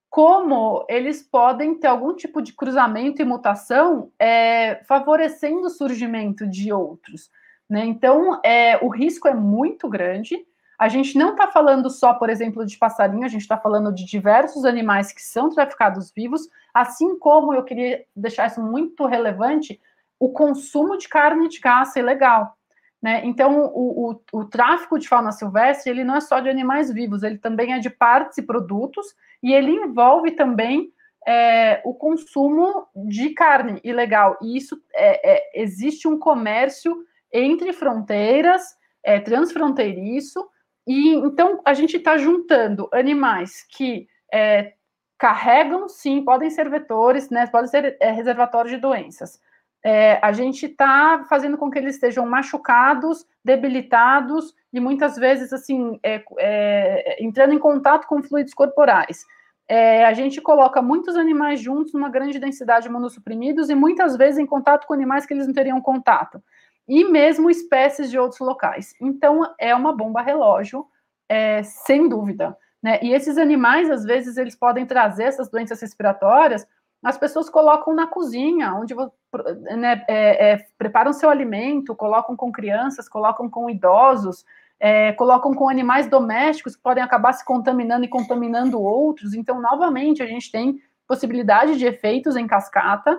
[0.09, 6.73] como eles podem ter algum tipo de cruzamento e mutação, é, favorecendo o surgimento de
[6.73, 7.31] outros.
[7.75, 7.85] Né?
[7.87, 10.47] Então, é, o risco é muito grande.
[10.79, 14.05] A gente não está falando só, por exemplo, de passarinho, a gente está falando de
[14.05, 19.81] diversos animais que são traficados vivos, assim como eu queria deixar isso muito relevante,
[20.21, 22.57] o consumo de carne de caça ilegal.
[23.03, 23.23] Né?
[23.25, 27.25] Então, o, o, o, tráfico de fauna silvestre ele não é só de animais vivos,
[27.25, 30.93] ele também é de partes e produtos, e ele envolve também
[31.27, 34.39] é, o consumo de carne ilegal.
[34.41, 37.05] E isso é, é, existe um comércio
[37.35, 38.63] entre fronteiras,
[39.03, 40.49] é, transfronteiriço,
[40.87, 44.75] e então a gente está juntando animais que é,
[45.19, 49.41] carregam, sim, podem ser vetores, né, podem ser é, reservatórios de doenças.
[49.83, 55.99] É, a gente está fazendo com que eles estejam machucados, debilitados e muitas vezes assim
[56.03, 59.25] é, é, entrando em contato com fluidos corporais.
[59.69, 64.39] É, a gente coloca muitos animais juntos numa grande densidade de imunossuprimidos e muitas vezes
[64.39, 66.43] em contato com animais que eles não teriam contato
[66.89, 68.95] e mesmo espécies de outros locais.
[69.01, 70.87] Então, é uma bomba relógio,
[71.29, 72.57] é, sem dúvida.
[72.83, 72.99] Né?
[73.03, 76.67] E esses animais, às vezes, eles podem trazer essas doenças respiratórias.
[77.03, 83.09] As pessoas colocam na cozinha, onde né, é, é, preparam seu alimento, colocam com crianças,
[83.09, 84.45] colocam com idosos,
[84.79, 89.35] é, colocam com animais domésticos que podem acabar se contaminando e contaminando outros.
[89.35, 93.19] Então, novamente, a gente tem possibilidade de efeitos em cascata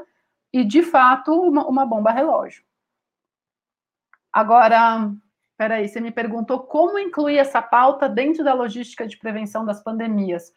[0.53, 2.63] e, de fato, uma, uma bomba relógio.
[4.35, 5.13] Agora,
[5.57, 10.53] peraí, você me perguntou como incluir essa pauta dentro da logística de prevenção das pandemias.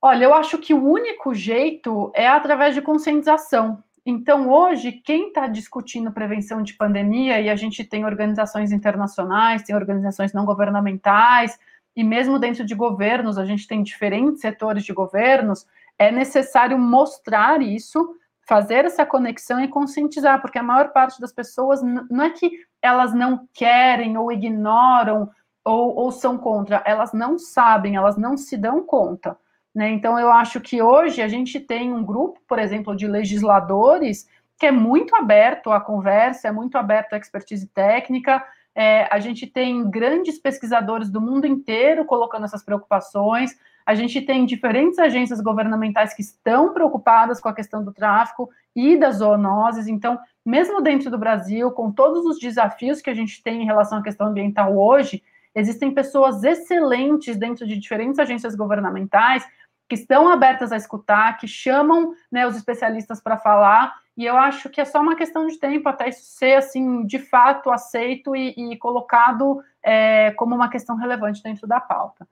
[0.00, 3.84] Olha, eu acho que o único jeito é através de conscientização.
[4.06, 9.76] Então, hoje, quem está discutindo prevenção de pandemia, e a gente tem organizações internacionais, tem
[9.76, 11.58] organizações não governamentais,
[11.94, 15.66] e mesmo dentro de governos, a gente tem diferentes setores de governos,
[15.98, 21.80] é necessário mostrar isso fazer essa conexão e conscientizar, porque a maior parte das pessoas
[21.82, 22.50] não é que
[22.80, 25.30] elas não querem ou ignoram
[25.64, 29.36] ou, ou são contra, elas não sabem, elas não se dão conta.
[29.74, 29.90] Né?
[29.90, 34.26] Então, eu acho que hoje a gente tem um grupo, por exemplo, de legisladores
[34.58, 38.44] que é muito aberto à conversa, é muito aberto à expertise técnica.
[38.74, 43.56] É, a gente tem grandes pesquisadores do mundo inteiro colocando essas preocupações.
[43.84, 48.96] A gente tem diferentes agências governamentais que estão preocupadas com a questão do tráfico e
[48.96, 49.86] das zoonoses.
[49.86, 53.98] Então, mesmo dentro do Brasil, com todos os desafios que a gente tem em relação
[53.98, 55.22] à questão ambiental hoje,
[55.54, 59.46] existem pessoas excelentes dentro de diferentes agências governamentais
[59.88, 64.68] que estão abertas a escutar, que chamam né, os especialistas para falar, e eu acho
[64.68, 68.54] que é só uma questão de tempo até isso ser assim de fato aceito e,
[68.56, 72.26] e colocado é, como uma questão relevante dentro da pauta.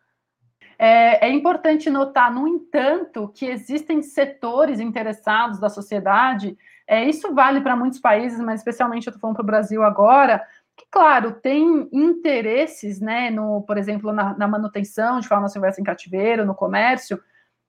[0.83, 7.61] É, é, importante notar, no entanto, que existem setores interessados da sociedade, é, isso vale
[7.61, 10.43] para muitos países, mas especialmente eu estou falando para o Brasil agora,
[10.75, 15.85] que, claro, tem interesses, né, no, por exemplo, na, na manutenção de fauna silvestre em
[15.85, 17.23] cativeiro, no comércio,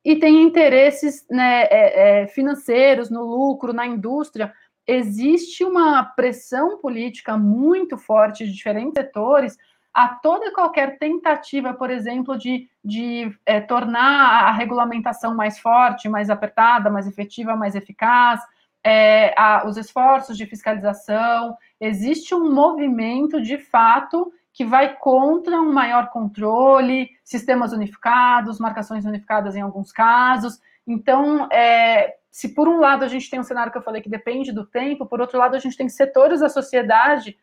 [0.06, 4.54] e tem interesses né, é, é, financeiros, no lucro, na indústria.
[4.88, 9.58] Existe uma pressão política muito forte de diferentes setores
[9.93, 16.08] a toda e qualquer tentativa, por exemplo, de, de é, tornar a regulamentação mais forte,
[16.08, 18.41] mais apertada, mais efetiva, mais eficaz,
[18.84, 21.58] é, a, os esforços de fiscalização.
[21.80, 29.56] Existe um movimento, de fato, que vai contra um maior controle, sistemas unificados, marcações unificadas
[29.56, 30.60] em alguns casos.
[30.88, 34.10] Então, é, se por um lado a gente tem um cenário que eu falei que
[34.10, 37.38] depende do tempo, por outro lado a gente tem setores da sociedade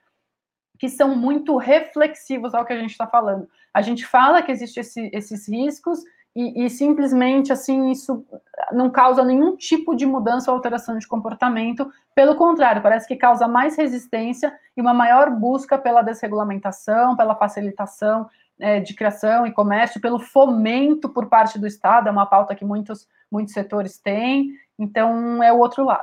[0.79, 3.49] que são muito reflexivos ao que a gente está falando.
[3.75, 6.03] A gente fala que existem esse, esses riscos
[6.37, 8.25] e, e, simplesmente assim isso
[8.71, 11.91] não causa nenhum tipo de mudança ou alteração de comportamento.
[12.15, 18.29] Pelo contrário, parece que causa mais resistência e uma maior busca pela desregulamentação, pela facilitação
[18.61, 22.09] é, de criação e comércio, pelo fomento por parte do Estado.
[22.09, 24.53] É uma pauta que muitos muitos setores têm.
[24.79, 26.03] Então é o outro lado.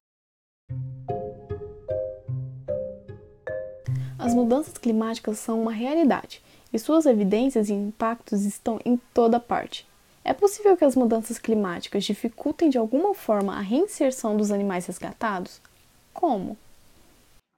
[4.25, 6.41] As mudanças climáticas são uma realidade
[6.73, 9.87] e suas evidências e impactos estão em toda parte.
[10.23, 15.61] É possível que as mudanças climáticas dificultem de alguma forma a reinserção dos animais resgatados?
[16.11, 16.57] Como?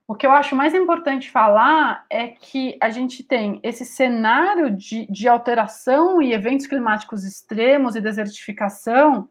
[0.06, 5.06] O que eu acho mais importante falar é que a gente tem esse cenário de,
[5.10, 9.26] de alteração e eventos climáticos extremos e desertificação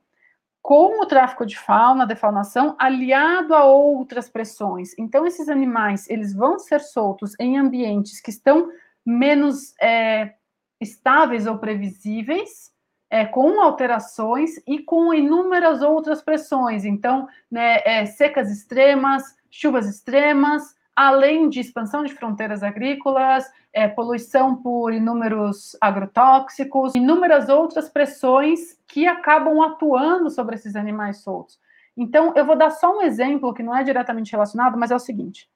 [0.67, 4.89] com o tráfico de fauna, defaunação, aliado a outras pressões.
[4.99, 8.69] Então, esses animais, eles vão ser soltos em ambientes que estão
[9.05, 10.33] menos é,
[10.81, 12.69] estáveis ou previsíveis,
[13.09, 16.83] é, com alterações e com inúmeras outras pressões.
[16.83, 24.55] Então, né, é, secas extremas, chuvas extremas, além de expansão de fronteiras agrícolas, é, poluição
[24.55, 31.59] por inúmeros agrotóxicos, inúmeras outras pressões que acabam atuando sobre esses animais soltos.
[31.95, 34.99] Então, eu vou dar só um exemplo que não é diretamente relacionado, mas é o
[34.99, 35.47] seguinte: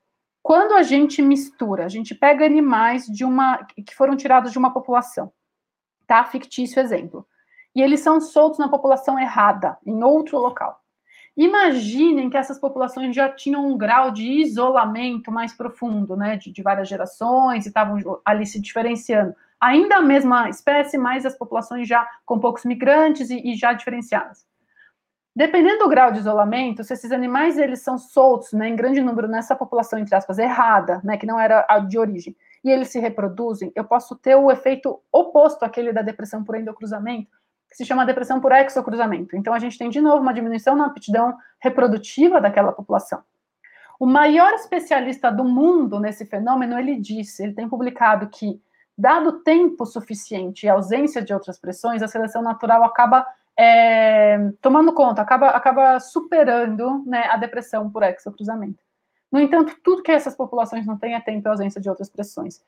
[0.43, 4.71] quando a gente mistura, a gente pega animais de uma que foram tirados de uma
[4.71, 5.33] população,
[6.05, 6.23] tá?
[6.23, 7.25] Fictício exemplo.
[7.73, 10.79] E eles são soltos na população errada, em outro local.
[11.35, 16.61] Imaginem que essas populações já tinham um grau de isolamento mais profundo, né, de, de
[16.61, 19.33] várias gerações, e estavam ali se diferenciando.
[19.59, 24.45] Ainda a mesma espécie, mas as populações já com poucos migrantes e, e já diferenciadas.
[25.33, 29.29] Dependendo do grau de isolamento, se esses animais eles são soltos, né, em grande número
[29.29, 32.99] nessa população entre aspas errada, né, que não era a de origem, e eles se
[32.99, 37.40] reproduzem, eu posso ter o efeito oposto àquele da depressão por endocruzamento,
[37.71, 39.37] que se chama depressão por exocruzamento.
[39.37, 43.23] Então, a gente tem, de novo, uma diminuição na aptidão reprodutiva daquela população.
[43.97, 48.61] O maior especialista do mundo nesse fenômeno, ele disse, ele tem publicado que,
[48.97, 53.25] dado tempo suficiente e ausência de outras pressões, a seleção natural acaba
[53.57, 58.83] é, tomando conta, acaba, acaba superando né, a depressão por exocruzamento.
[59.31, 62.61] No entanto, tudo que essas populações não têm é tempo e ausência de outras pressões.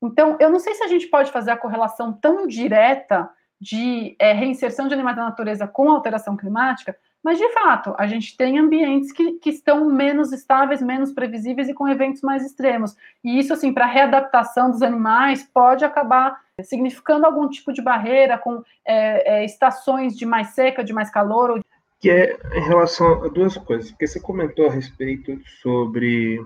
[0.00, 3.28] Então, eu não sei se a gente pode fazer a correlação tão direta
[3.60, 8.36] de é, reinserção de animais da natureza com alteração climática, mas de fato, a gente
[8.36, 12.94] tem ambientes que, que estão menos estáveis, menos previsíveis e com eventos mais extremos.
[13.24, 18.36] E isso, assim, para a readaptação dos animais, pode acabar significando algum tipo de barreira
[18.36, 21.50] com é, é, estações de mais seca, de mais calor.
[21.50, 21.64] Ou...
[21.98, 26.44] Que é em relação a duas coisas, porque você comentou a respeito sobre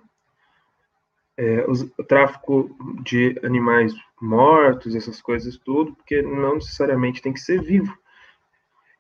[1.39, 2.69] é, o tráfico
[3.05, 7.97] de animais mortos, essas coisas tudo, porque não necessariamente tem que ser vivo.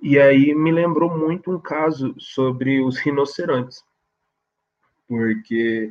[0.01, 3.83] E aí me lembrou muito um caso sobre os rinocerontes,
[5.09, 5.90] porque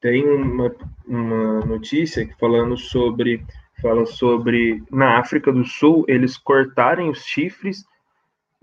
[0.00, 0.74] tem uma,
[1.06, 3.44] uma notícia falando sobre
[3.82, 7.84] fala sobre na África do Sul eles cortarem os chifres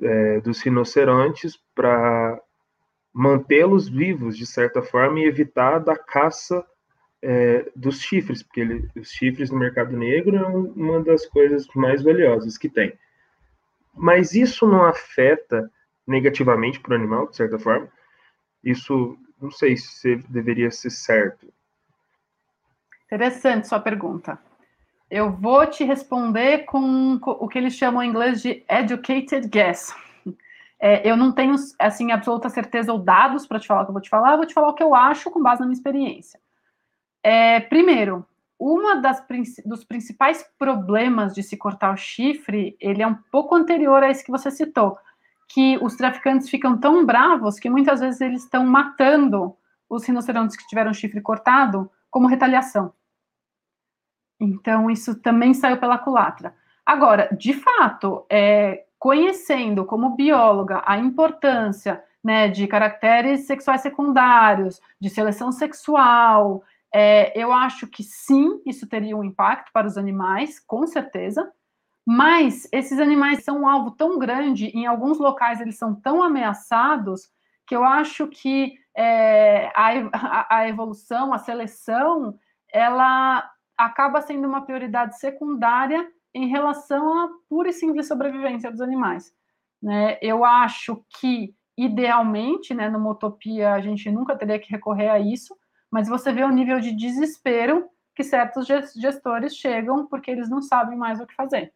[0.02, 2.42] é, dos rinocerontes para
[3.14, 6.66] mantê-los vivos de certa forma e evitar da caça
[7.22, 12.02] é, dos chifres, porque ele, os chifres no mercado negro é uma das coisas mais
[12.02, 12.94] valiosas que tem.
[13.94, 15.70] Mas isso não afeta
[16.08, 17.88] negativamente para o animal, de certa forma?
[18.64, 21.52] Isso, não sei se deveria ser certo.
[23.06, 24.40] Interessante sua pergunta.
[25.10, 29.94] Eu vou te responder com o que eles chamam em inglês de educated guess.
[30.80, 33.94] É, eu não tenho, assim, absoluta certeza ou dados para te falar o que eu
[33.94, 35.76] vou te falar, eu vou te falar o que eu acho com base na minha
[35.78, 36.40] experiência.
[37.24, 38.26] É, primeiro,
[38.60, 39.26] uma das
[39.66, 44.24] dos principais problemas de se cortar o chifre, ele é um pouco anterior a esse
[44.24, 44.98] que você citou,
[45.48, 49.56] que os traficantes ficam tão bravos que muitas vezes eles estão matando
[49.90, 52.94] os rinocerontes que tiveram chifre cortado como retaliação.
[54.40, 56.56] Então, isso também saiu pela culatra.
[56.86, 65.10] Agora, de fato, é, conhecendo como bióloga a importância né, de caracteres sexuais secundários, de
[65.10, 70.86] seleção sexual, é, eu acho que sim, isso teria um impacto para os animais, com
[70.86, 71.52] certeza,
[72.06, 77.30] mas esses animais são um alvo tão grande, em alguns locais eles são tão ameaçados,
[77.66, 82.38] que eu acho que é, a, a evolução, a seleção,
[82.72, 89.34] ela acaba sendo uma prioridade secundária em relação à pura e simples sobrevivência dos animais.
[89.82, 90.18] Né?
[90.22, 95.56] Eu acho que, idealmente, né, numa utopia, a gente nunca teria que recorrer a isso,
[95.92, 100.98] mas você vê o nível de desespero que certos gestores chegam porque eles não sabem
[100.98, 101.74] mais o que fazer.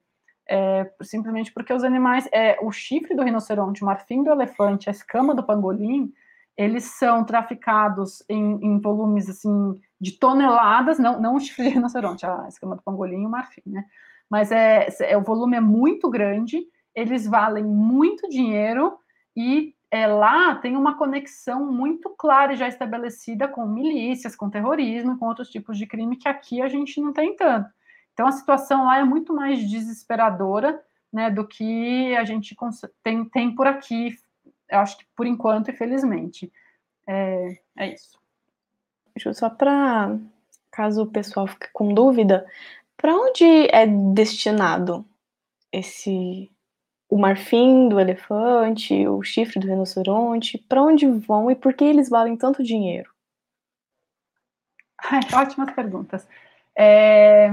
[0.48, 4.92] É, simplesmente porque os animais, é, o chifre do rinoceronte, o marfim do elefante, a
[4.92, 6.14] escama do pangolim,
[6.56, 12.26] eles são traficados em, em volumes assim de toneladas, não, não o chifre de rinoceronte,
[12.26, 13.84] a escama do pangolim e o marfim, né?
[14.30, 18.98] Mas é, é, o volume é muito grande, eles valem muito dinheiro
[19.36, 25.18] e é, lá tem uma conexão muito clara e já estabelecida com milícias, com terrorismo,
[25.18, 27.70] com outros tipos de crime que aqui a gente não tem tanto.
[28.14, 30.84] Então a situação lá é muito mais desesperadora
[31.14, 32.56] né, do que a gente
[33.02, 34.18] tem, tem por aqui,
[34.70, 36.52] eu acho que por enquanto, infelizmente.
[37.08, 38.20] É, é isso.
[39.34, 40.18] Só para
[40.70, 42.46] caso o pessoal fique com dúvida,
[42.98, 45.06] para onde é destinado
[45.72, 46.52] esse
[47.10, 52.10] o marfim do elefante, o chifre do rinoceronte, para onde vão e por que eles
[52.10, 53.10] valem tanto dinheiro?
[55.34, 56.28] Ótimas perguntas.
[56.78, 57.52] É...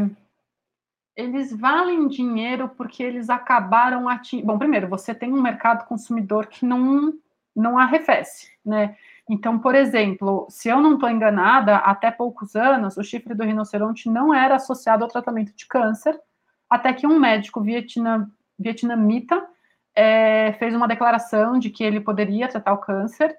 [1.14, 4.46] eles valem dinheiro porque eles acabaram atingindo.
[4.46, 7.12] Bom, primeiro, você tem um mercado consumidor que não,
[7.54, 8.96] não arrefece, né?
[9.28, 14.10] Então, por exemplo, se eu não estou enganada, até poucos anos, o chifre do rinoceronte
[14.10, 16.20] não era associado ao tratamento de câncer,
[16.68, 18.28] até que um médico vietnam,
[18.62, 19.46] vietnamita
[19.94, 23.36] é, fez uma declaração de que ele poderia tratar o câncer,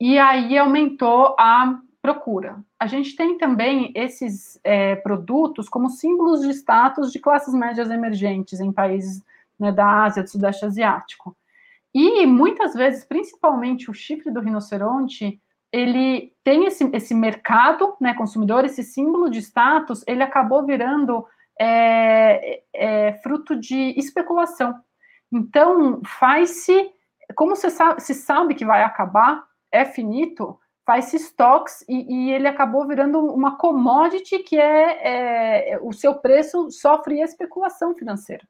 [0.00, 2.62] e aí aumentou a procura.
[2.78, 8.60] A gente tem também esses é, produtos como símbolos de status de classes médias emergentes
[8.60, 9.22] em países
[9.58, 11.36] né, da Ásia, do Sudeste Asiático.
[11.94, 15.40] E muitas vezes, principalmente o chifre do rinoceronte,
[15.72, 21.24] ele tem esse, esse mercado né, consumidor, esse símbolo de status, ele acabou virando
[21.60, 24.74] é, é, fruto de especulação.
[25.32, 26.90] Então, faz-se,
[27.34, 32.46] como se sabe, se sabe que vai acabar, é finito, faz-se estoques e, e, ele
[32.46, 38.46] acabou virando uma commodity que é, é o seu preço sofre especulação financeira.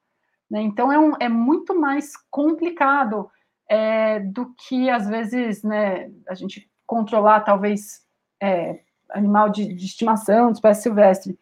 [0.51, 0.61] Né?
[0.63, 3.31] Então é, um, é, muito mais complicado
[3.69, 8.03] é, do que às vezes né, a gente controlar talvez
[8.43, 8.81] é,
[9.11, 11.39] animal de, de, estimação, de espécie silvestre,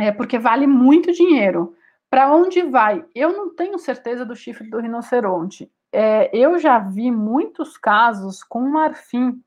[0.00, 1.74] é, porque vale muito dinheiro.
[2.08, 3.04] Para onde vai?
[3.14, 5.70] Eu não tenho certeza do chifre do rinoceronte.
[5.92, 9.40] É, eu já vi muitos casos com marfim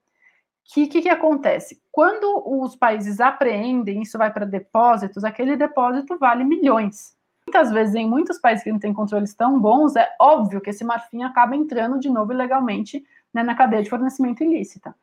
[0.74, 1.82] que que, que acontece?
[1.92, 7.16] Quando os países apreendem, isso vai para depósitos, aquele depósito vale milhões.
[7.46, 10.84] Muitas vezes, em muitos países que não têm controles tão bons, é óbvio que esse
[10.84, 14.96] marfim acaba entrando de novo ilegalmente né, na cadeia de fornecimento ilícita.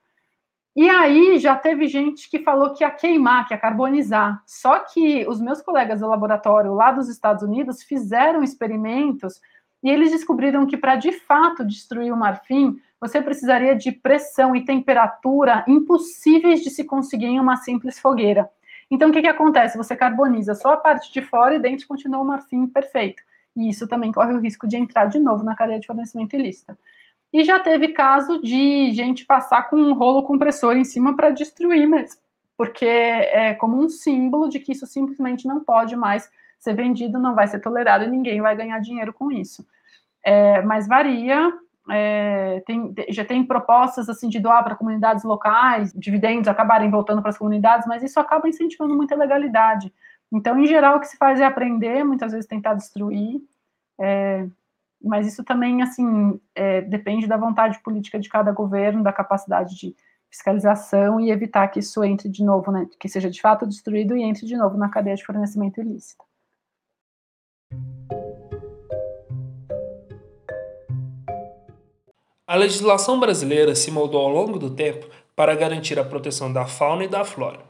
[0.75, 4.43] E aí já teve gente que falou que ia queimar, que ia carbonizar.
[4.47, 9.41] Só que os meus colegas do laboratório lá dos Estados Unidos fizeram experimentos
[9.83, 14.65] e eles descobriram que para de fato destruir o marfim, você precisaria de pressão e
[14.65, 18.49] temperatura impossíveis de se conseguir em uma simples fogueira.
[18.91, 19.79] Então, o que, que acontece?
[19.79, 23.23] Você carboniza só a parte de fora e dentro continua o marfim perfeito.
[23.57, 26.77] E isso também corre o risco de entrar de novo na cadeia de fornecimento ilícita.
[27.33, 31.87] E já teve caso de gente passar com um rolo compressor em cima para destruir
[31.87, 32.21] mesmo,
[32.57, 36.29] porque é como um símbolo de que isso simplesmente não pode mais
[36.59, 39.65] ser vendido, não vai ser tolerado e ninguém vai ganhar dinheiro com isso.
[40.25, 41.53] É, mas varia
[41.91, 47.31] é, tem, já tem propostas assim de doar para comunidades locais, dividendos acabarem voltando para
[47.31, 49.93] as comunidades, mas isso acaba incentivando muita legalidade.
[50.33, 53.41] Então, em geral, o que se faz é aprender, muitas vezes tentar destruir,
[53.99, 54.47] é,
[55.03, 59.95] mas isso também assim é, depende da vontade política de cada governo, da capacidade de
[60.31, 64.23] fiscalização e evitar que isso entre de novo, né, que seja de fato destruído e
[64.23, 66.25] entre de novo na cadeia de fornecimento ilícito.
[72.47, 77.05] A legislação brasileira se moldou ao longo do tempo para garantir a proteção da fauna
[77.05, 77.61] e da flora.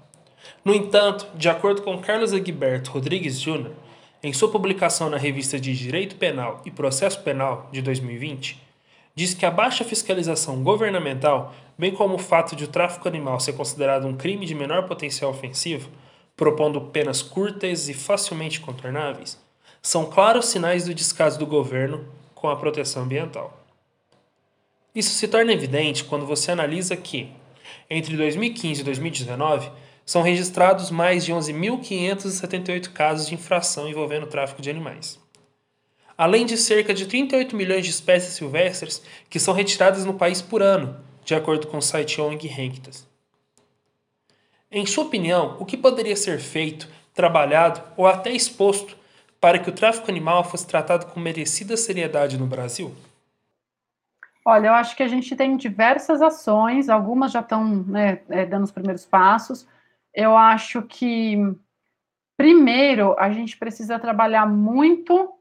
[0.65, 3.73] No entanto, de acordo com Carlos Egberto Rodrigues Jr.,
[4.23, 8.61] em sua publicação na revista de Direito Penal e Processo Penal de 2020,
[9.15, 13.55] diz que a baixa fiscalização governamental, bem como o fato de o tráfico animal ser
[13.55, 15.89] considerado um crime de menor potencial ofensivo,
[16.37, 19.39] propondo penas curtas e facilmente contornáveis,
[19.83, 23.59] são claros sinais do descaso do governo com a proteção ambiental.
[24.95, 27.31] Isso se torna evidente quando você analisa que,
[27.89, 29.71] entre 2015 e 2019,
[30.05, 35.19] são registrados mais de 11.578 casos de infração envolvendo tráfico de animais.
[36.17, 40.63] Além de cerca de 38 milhões de espécies silvestres que são retiradas no país por
[40.63, 43.09] ano, de acordo com o site ONG Renktas.
[44.71, 48.97] Em sua opinião, o que poderia ser feito, trabalhado ou até exposto
[49.41, 52.95] para que o tráfico animal fosse tratado com merecida seriedade no Brasil?
[54.45, 58.65] Olha, eu acho que a gente tem diversas ações, algumas já estão né, é, dando
[58.65, 59.67] os primeiros passos.
[60.15, 61.37] Eu acho que,
[62.37, 65.33] primeiro, a gente precisa trabalhar muito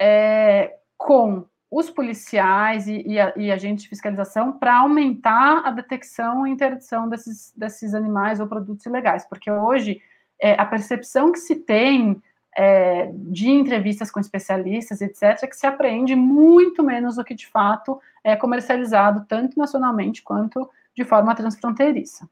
[0.00, 6.46] é, com os policiais e, e, a, e, agentes de fiscalização para aumentar a detecção
[6.46, 10.00] e interdição desses, desses animais ou produtos ilegais, porque hoje
[10.40, 12.22] é, a percepção que se tem
[12.56, 18.00] é, de entrevistas com especialistas, etc., que se apreende muito menos do que de fato
[18.24, 22.28] é comercializado, tanto nacionalmente quanto de forma transfronteiriça.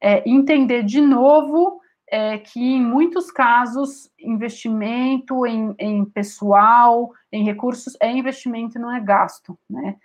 [0.00, 1.80] É, entender de novo
[2.10, 8.94] é, que, em muitos casos, investimento em, em pessoal, em recursos, é investimento e não
[8.94, 9.96] é gasto, né?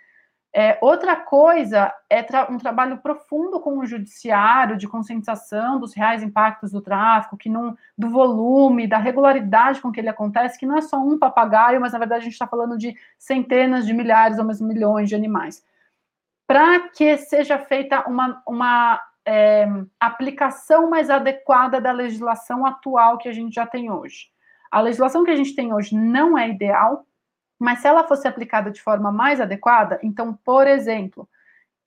[0.56, 6.22] É, outra coisa é tra um trabalho profundo com o judiciário de conscientização dos reais
[6.22, 10.78] impactos do tráfico, que não, do volume, da regularidade com que ele acontece, que não
[10.78, 14.38] é só um papagaio, mas na verdade a gente está falando de centenas de milhares
[14.38, 15.60] ou mesmo milhões de animais.
[16.46, 19.66] Para que seja feita uma, uma é,
[19.98, 24.28] aplicação mais adequada da legislação atual que a gente já tem hoje.
[24.70, 27.06] A legislação que a gente tem hoje não é ideal,
[27.58, 31.28] mas se ela fosse aplicada de forma mais adequada, então, por exemplo,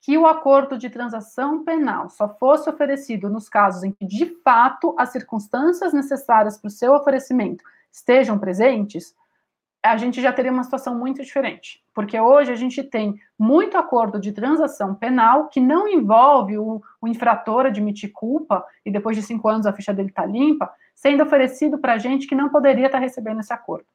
[0.00, 4.94] que o acordo de transação penal só fosse oferecido nos casos em que, de fato,
[4.98, 7.62] as circunstâncias necessárias para o seu oferecimento
[7.92, 9.14] estejam presentes,
[9.82, 11.82] a gente já teria uma situação muito diferente.
[11.94, 17.08] Porque hoje a gente tem muito acordo de transação penal que não envolve o, o
[17.08, 21.78] infrator admitir culpa e depois de cinco anos a ficha dele está limpa, sendo oferecido
[21.78, 23.86] para gente que não poderia estar tá recebendo esse acordo.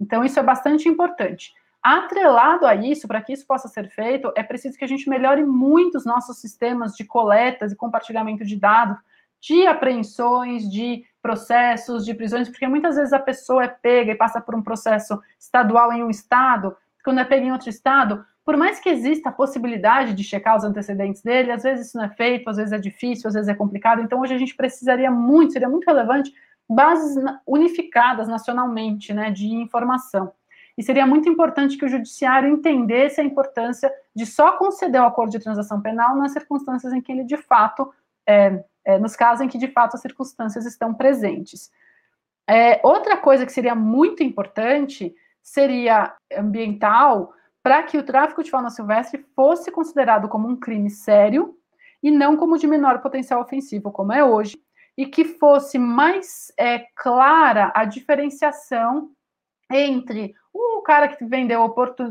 [0.00, 1.52] Então, isso é bastante importante.
[1.82, 5.44] Atrelado a isso, para que isso possa ser feito, é preciso que a gente melhore
[5.44, 8.98] muito os nossos sistemas de coletas e compartilhamento de dados,
[9.40, 14.40] de apreensões, de processos, de prisões, porque muitas vezes a pessoa é pega e passa
[14.40, 18.80] por um processo estadual em um estado, quando é pega em outro estado, por mais
[18.80, 22.48] que exista a possibilidade de checar os antecedentes dele, às vezes isso não é feito,
[22.48, 24.00] às vezes é difícil, às vezes é complicado.
[24.02, 26.32] Então, hoje a gente precisaria muito, seria muito relevante,
[26.68, 30.32] bases unificadas nacionalmente, né, de informação.
[30.76, 35.30] E seria muito importante que o judiciário entendesse a importância de só conceder o acordo
[35.30, 37.92] de transação penal nas circunstâncias em que ele de fato,
[38.26, 41.70] é, é, nos casos em que de fato as circunstâncias estão presentes.
[42.48, 48.70] É, outra coisa que seria muito importante seria ambiental para que o tráfico de fauna
[48.70, 51.56] silvestre fosse considerado como um crime sério
[52.02, 54.58] e não como de menor potencial ofensivo, como é hoje,
[54.96, 59.10] e que fosse mais é, clara a diferenciação
[59.70, 61.62] entre o cara que vendeu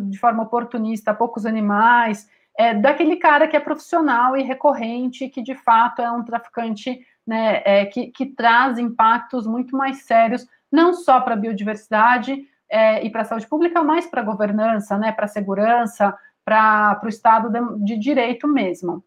[0.08, 2.30] de forma oportunista poucos animais,
[2.60, 7.62] é, daquele cara que é profissional e recorrente, que de fato é um traficante né,
[7.64, 13.10] é, que, que traz impactos muito mais sérios, não só para a biodiversidade é, e
[13.10, 17.50] para a saúde pública, mas para a governança, né, para a segurança, para o Estado
[17.50, 19.06] de, de direito mesmo.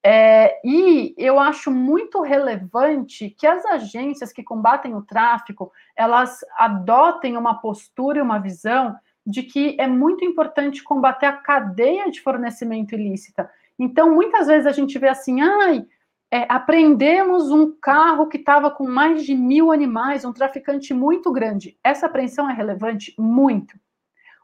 [0.00, 7.36] É, e eu acho muito relevante que as agências que combatem o tráfico elas adotem
[7.36, 8.94] uma postura e uma visão
[9.26, 13.50] de que é muito importante combater a cadeia de fornecimento ilícita.
[13.78, 15.84] Então, muitas vezes a gente vê assim, ai,
[16.30, 21.78] é, apreendemos um carro que estava com mais de mil animais, um traficante muito grande.
[21.82, 23.14] Essa apreensão é relevante?
[23.18, 23.78] Muito.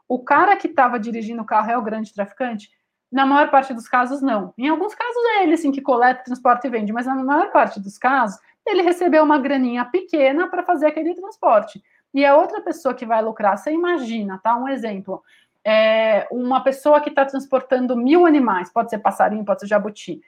[0.07, 2.69] O cara que estava dirigindo o carro é o grande traficante?
[3.11, 4.53] Na maior parte dos casos, não.
[4.57, 7.79] Em alguns casos é ele, sim, que coleta, transporta e vende, mas na maior parte
[7.79, 11.83] dos casos, ele recebeu uma graninha pequena para fazer aquele transporte.
[12.13, 13.57] E é outra pessoa que vai lucrar.
[13.57, 14.55] Você imagina, tá?
[14.55, 15.23] Um exemplo.
[15.65, 20.21] É uma pessoa que está transportando mil animais, pode ser passarinho, pode ser jabuti.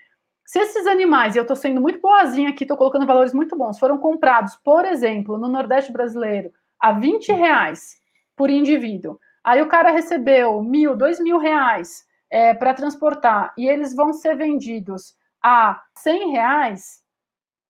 [0.46, 3.80] Se esses animais, e eu estou sendo muito boazinha aqui, estou colocando valores muito bons,
[3.80, 8.00] foram comprados, por exemplo, no Nordeste brasileiro, a 20 reais
[8.36, 9.20] por indivíduo.
[9.44, 14.36] Aí o cara recebeu mil, dois mil reais é, para transportar e eles vão ser
[14.36, 17.04] vendidos a 100 reais,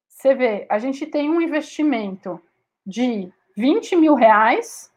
[0.08, 2.42] você vê, a gente tem um investimento
[2.86, 4.92] de 20 mil reais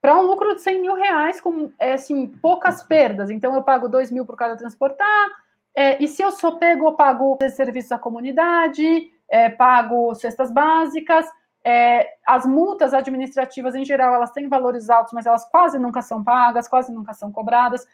[0.00, 3.30] para um lucro de 100 mil reais com é, assim, poucas perdas.
[3.30, 5.30] Então, eu pago 2 mil por cada transportar,
[5.76, 11.26] é, e se eu sou pego, eu pago serviços à comunidade, é, pago cestas básicas,
[11.62, 16.24] é, as multas administrativas, em geral, elas têm valores altos, mas elas quase nunca são
[16.24, 17.86] pagas, quase nunca são cobradas.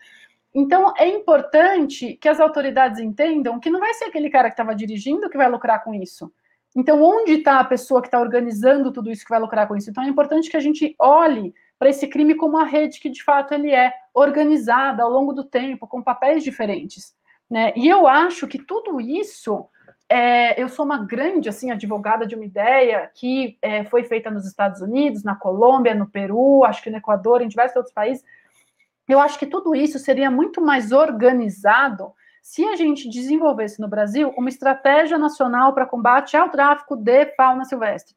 [0.55, 4.77] Então, é importante que as autoridades entendam que não vai ser aquele cara que estava
[4.77, 6.33] dirigindo que vai lucrar com isso.
[6.75, 9.91] Então, onde está a pessoa que está organizando tudo isso que vai lucrar com isso?
[9.91, 13.23] Então, é importante que a gente olhe para esse crime como uma rede que, de
[13.23, 17.15] fato, ele é organizada ao longo do tempo, com papéis diferentes.
[17.51, 17.73] Né?
[17.77, 19.67] E eu acho que tudo isso,
[20.09, 24.47] é, eu sou uma grande assim advogada de uma ideia que é, foi feita nos
[24.47, 28.25] Estados Unidos, na Colômbia, no Peru, acho que no Equador, em diversos outros países,
[29.07, 32.13] eu acho que tudo isso seria muito mais organizado
[32.43, 37.65] se a gente desenvolvesse no Brasil uma estratégia nacional para combate ao tráfico de fauna
[37.65, 38.17] silvestre,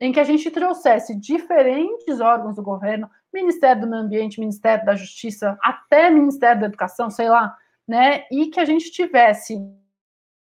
[0.00, 4.96] em que a gente trouxesse diferentes órgãos do governo, Ministério do Meio Ambiente, Ministério da
[4.96, 7.54] Justiça, até Ministério da Educação, sei lá,
[7.86, 9.56] né, e que a gente tivesse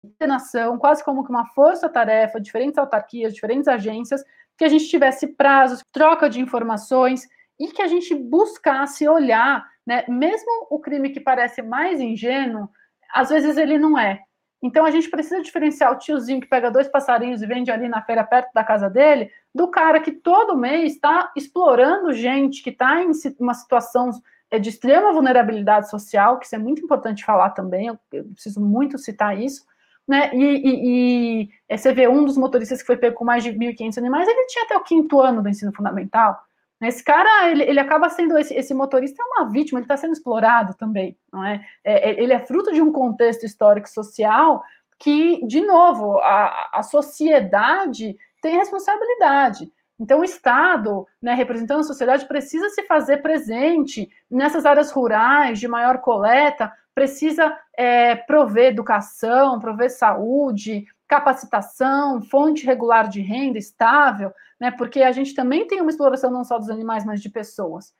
[0.01, 4.23] coordenação, quase como que uma força-tarefa, diferentes autarquias, diferentes agências,
[4.55, 7.28] que a gente tivesse prazos, troca de informações
[7.59, 10.03] e que a gente buscasse olhar né?
[10.09, 12.69] Mesmo o crime que parece mais ingênuo,
[13.14, 14.22] às vezes ele não é.
[14.62, 18.01] Então a gente precisa diferenciar o tiozinho que pega dois passarinhos e vende ali na
[18.01, 23.01] feira perto da casa dele, do cara que todo mês está explorando gente que está
[23.01, 24.10] em uma situação
[24.49, 27.99] é, de extrema vulnerabilidade social, que isso é muito importante falar também, eu,
[28.34, 29.66] preciso muito citar isso,
[30.08, 30.32] né?
[30.34, 33.51] E, e, e, é, você vê um dos motoristas que foi pego com mais de
[33.51, 36.39] 1.500 animais, ele tinha até o quinto ano do ensino fundamental.
[36.82, 40.13] Esse cara, ele, ele acaba sendo, esse, esse motorista é uma vítima, ele está sendo
[40.13, 41.65] explorado também, não é?
[41.84, 42.09] é?
[42.09, 42.21] é?
[42.21, 44.61] Ele é fruto de um contexto histórico social
[44.99, 49.71] que, de novo, a, a sociedade tem responsabilidade.
[49.99, 55.67] Então, o Estado, né, representando a sociedade, precisa se fazer presente nessas áreas rurais de
[55.67, 64.72] maior coleta, precisa é, prover educação, prover saúde, capacitação, fonte regular de renda estável, né,
[64.72, 67.93] porque a gente também tem uma exploração não só dos animais, mas de pessoas.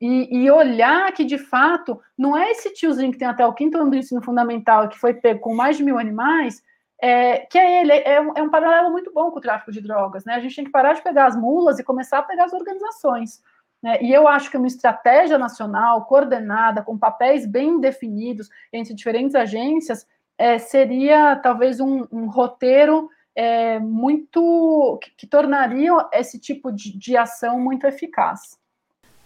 [0.00, 3.78] E, e, olhar que, de fato, não é esse tiozinho que tem até o quinto
[3.78, 6.60] ano do ensino fundamental, que foi pego com mais de mil animais,
[7.00, 9.80] é, que é ele, é um, é um, paralelo muito bom com o tráfico de
[9.80, 10.34] drogas, né?
[10.34, 13.40] A gente tem que parar de pegar as mulas e começar a pegar as organizações.
[13.82, 14.00] Né?
[14.02, 20.06] E eu acho que uma estratégia nacional coordenada, com papéis bem definidos entre diferentes agências,
[20.38, 27.16] é, seria talvez um, um roteiro é, muito que, que, tornaria esse tipo de, de
[27.16, 28.58] ação muito eficaz.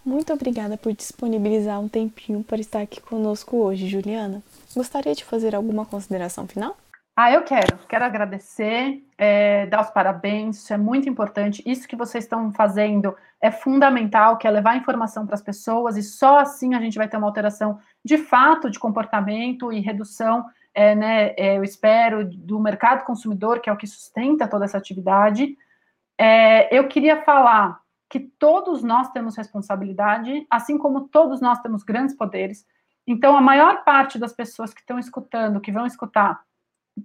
[0.05, 4.41] Muito obrigada por disponibilizar um tempinho para estar aqui conosco hoje, Juliana.
[4.73, 6.77] Gostaria de fazer alguma consideração final?
[7.19, 7.79] Ah, eu quero.
[7.89, 11.63] Quero agradecer, é, dar os parabéns, isso é muito importante.
[11.65, 16.03] Isso que vocês estão fazendo é fundamental, que é levar informação para as pessoas, e
[16.03, 20.45] só assim a gente vai ter uma alteração de fato de comportamento e redução,
[20.77, 24.77] é, né, é, eu espero, do mercado consumidor, que é o que sustenta toda essa
[24.77, 25.57] atividade.
[26.15, 32.15] É, eu queria falar que todos nós temos responsabilidade, assim como todos nós temos grandes
[32.15, 32.63] poderes.
[33.07, 36.43] Então, a maior parte das pessoas que estão escutando, que vão escutar,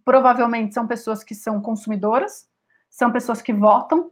[0.04, 2.46] provavelmente são pessoas que são consumidoras,
[2.90, 4.10] são pessoas que votam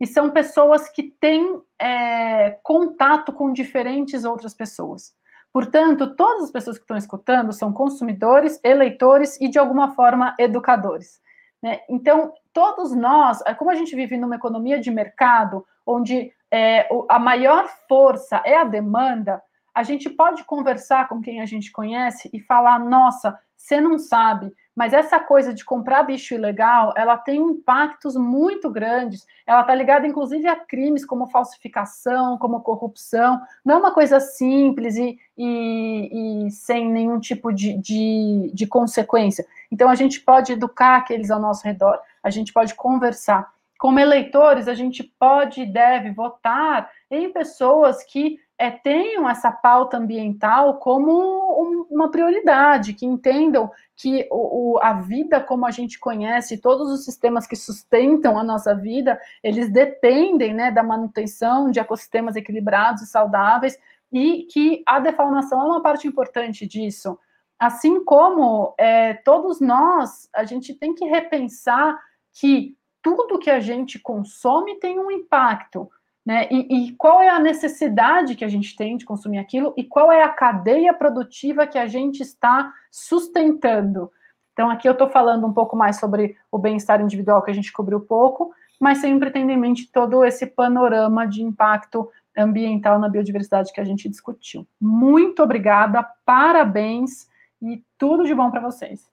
[0.00, 5.14] e são pessoas que têm é, contato com diferentes outras pessoas.
[5.52, 11.20] Portanto, todas as pessoas que estão escutando são consumidores, eleitores e, de alguma forma, educadores.
[11.62, 11.80] Né?
[11.88, 17.18] Então, todos nós, é como a gente vive numa economia de mercado, onde é, a
[17.18, 19.42] maior força é a demanda,
[19.74, 24.52] a gente pode conversar com quem a gente conhece e falar: nossa, você não sabe,
[24.74, 29.26] mas essa coisa de comprar bicho ilegal, ela tem impactos muito grandes.
[29.46, 33.40] Ela está ligada, inclusive, a crimes como falsificação, como corrupção.
[33.64, 39.46] Não é uma coisa simples e, e, e sem nenhum tipo de, de, de consequência.
[39.70, 43.52] Então, a gente pode educar aqueles ao nosso redor, a gente pode conversar.
[43.78, 49.96] Como eleitores, a gente pode e deve votar em pessoas que é, tenham essa pauta
[49.96, 55.98] ambiental como um, uma prioridade, que entendam que o, o, a vida como a gente
[55.98, 61.80] conhece, todos os sistemas que sustentam a nossa vida, eles dependem né, da manutenção de
[61.80, 63.76] ecossistemas equilibrados e saudáveis,
[64.12, 67.18] e que a defaunação é uma parte importante disso.
[67.58, 71.98] Assim como é, todos nós, a gente tem que repensar
[72.32, 75.90] que tudo que a gente consome tem um impacto
[76.24, 76.46] né?
[76.50, 80.10] E, e, qual é a necessidade que a gente tem de consumir aquilo e qual
[80.12, 84.10] é a cadeia produtiva que a gente está sustentando.
[84.52, 87.72] Então, aqui eu estou falando um pouco mais sobre o bem-estar individual que a gente
[87.72, 93.72] cobriu pouco, mas sempre tendo em mente todo esse panorama de impacto ambiental na biodiversidade
[93.72, 94.66] que a gente discutiu.
[94.80, 97.28] Muito obrigada, parabéns
[97.60, 99.11] e tudo de bom para vocês.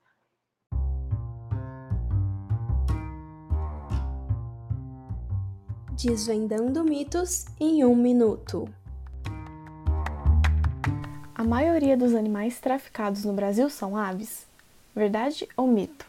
[6.01, 8.69] Desvendando mitos em um minuto.
[11.35, 14.47] A maioria dos animais traficados no Brasil são aves.
[14.95, 16.05] Verdade ou mito?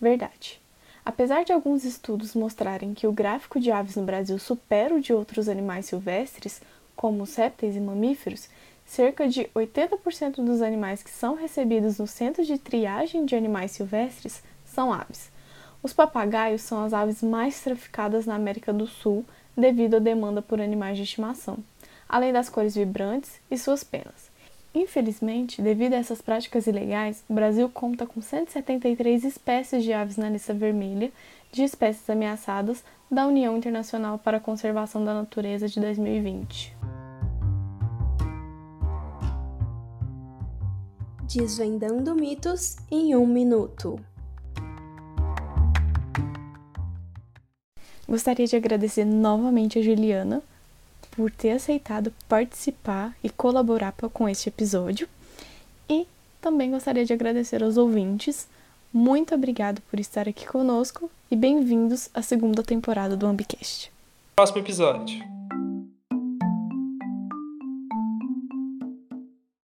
[0.00, 0.60] Verdade.
[1.04, 5.12] Apesar de alguns estudos mostrarem que o gráfico de aves no Brasil supera o de
[5.12, 6.62] outros animais silvestres,
[6.94, 8.48] como répteis e mamíferos,
[8.86, 14.40] cerca de 80% dos animais que são recebidos no centro de triagem de animais silvestres
[14.64, 15.32] são aves.
[15.82, 19.24] Os papagaios são as aves mais traficadas na América do Sul
[19.56, 21.58] devido à demanda por animais de estimação,
[22.08, 24.30] além das cores vibrantes e suas penas.
[24.74, 30.28] Infelizmente, devido a essas práticas ilegais, o Brasil conta com 173 espécies de aves na
[30.28, 31.10] lista vermelha
[31.50, 36.76] de espécies ameaçadas da União Internacional para a Conservação da Natureza de 2020.
[41.26, 43.98] Desvendando mitos em um minuto.
[48.10, 50.42] Gostaria de agradecer novamente a Juliana
[51.12, 55.08] por ter aceitado participar e colaborar com este episódio.
[55.88, 56.08] E
[56.40, 58.48] também gostaria de agradecer aos ouvintes.
[58.92, 63.92] Muito obrigado por estar aqui conosco e bem-vindos à segunda temporada do Ambicast.
[64.34, 65.29] Próximo episódio.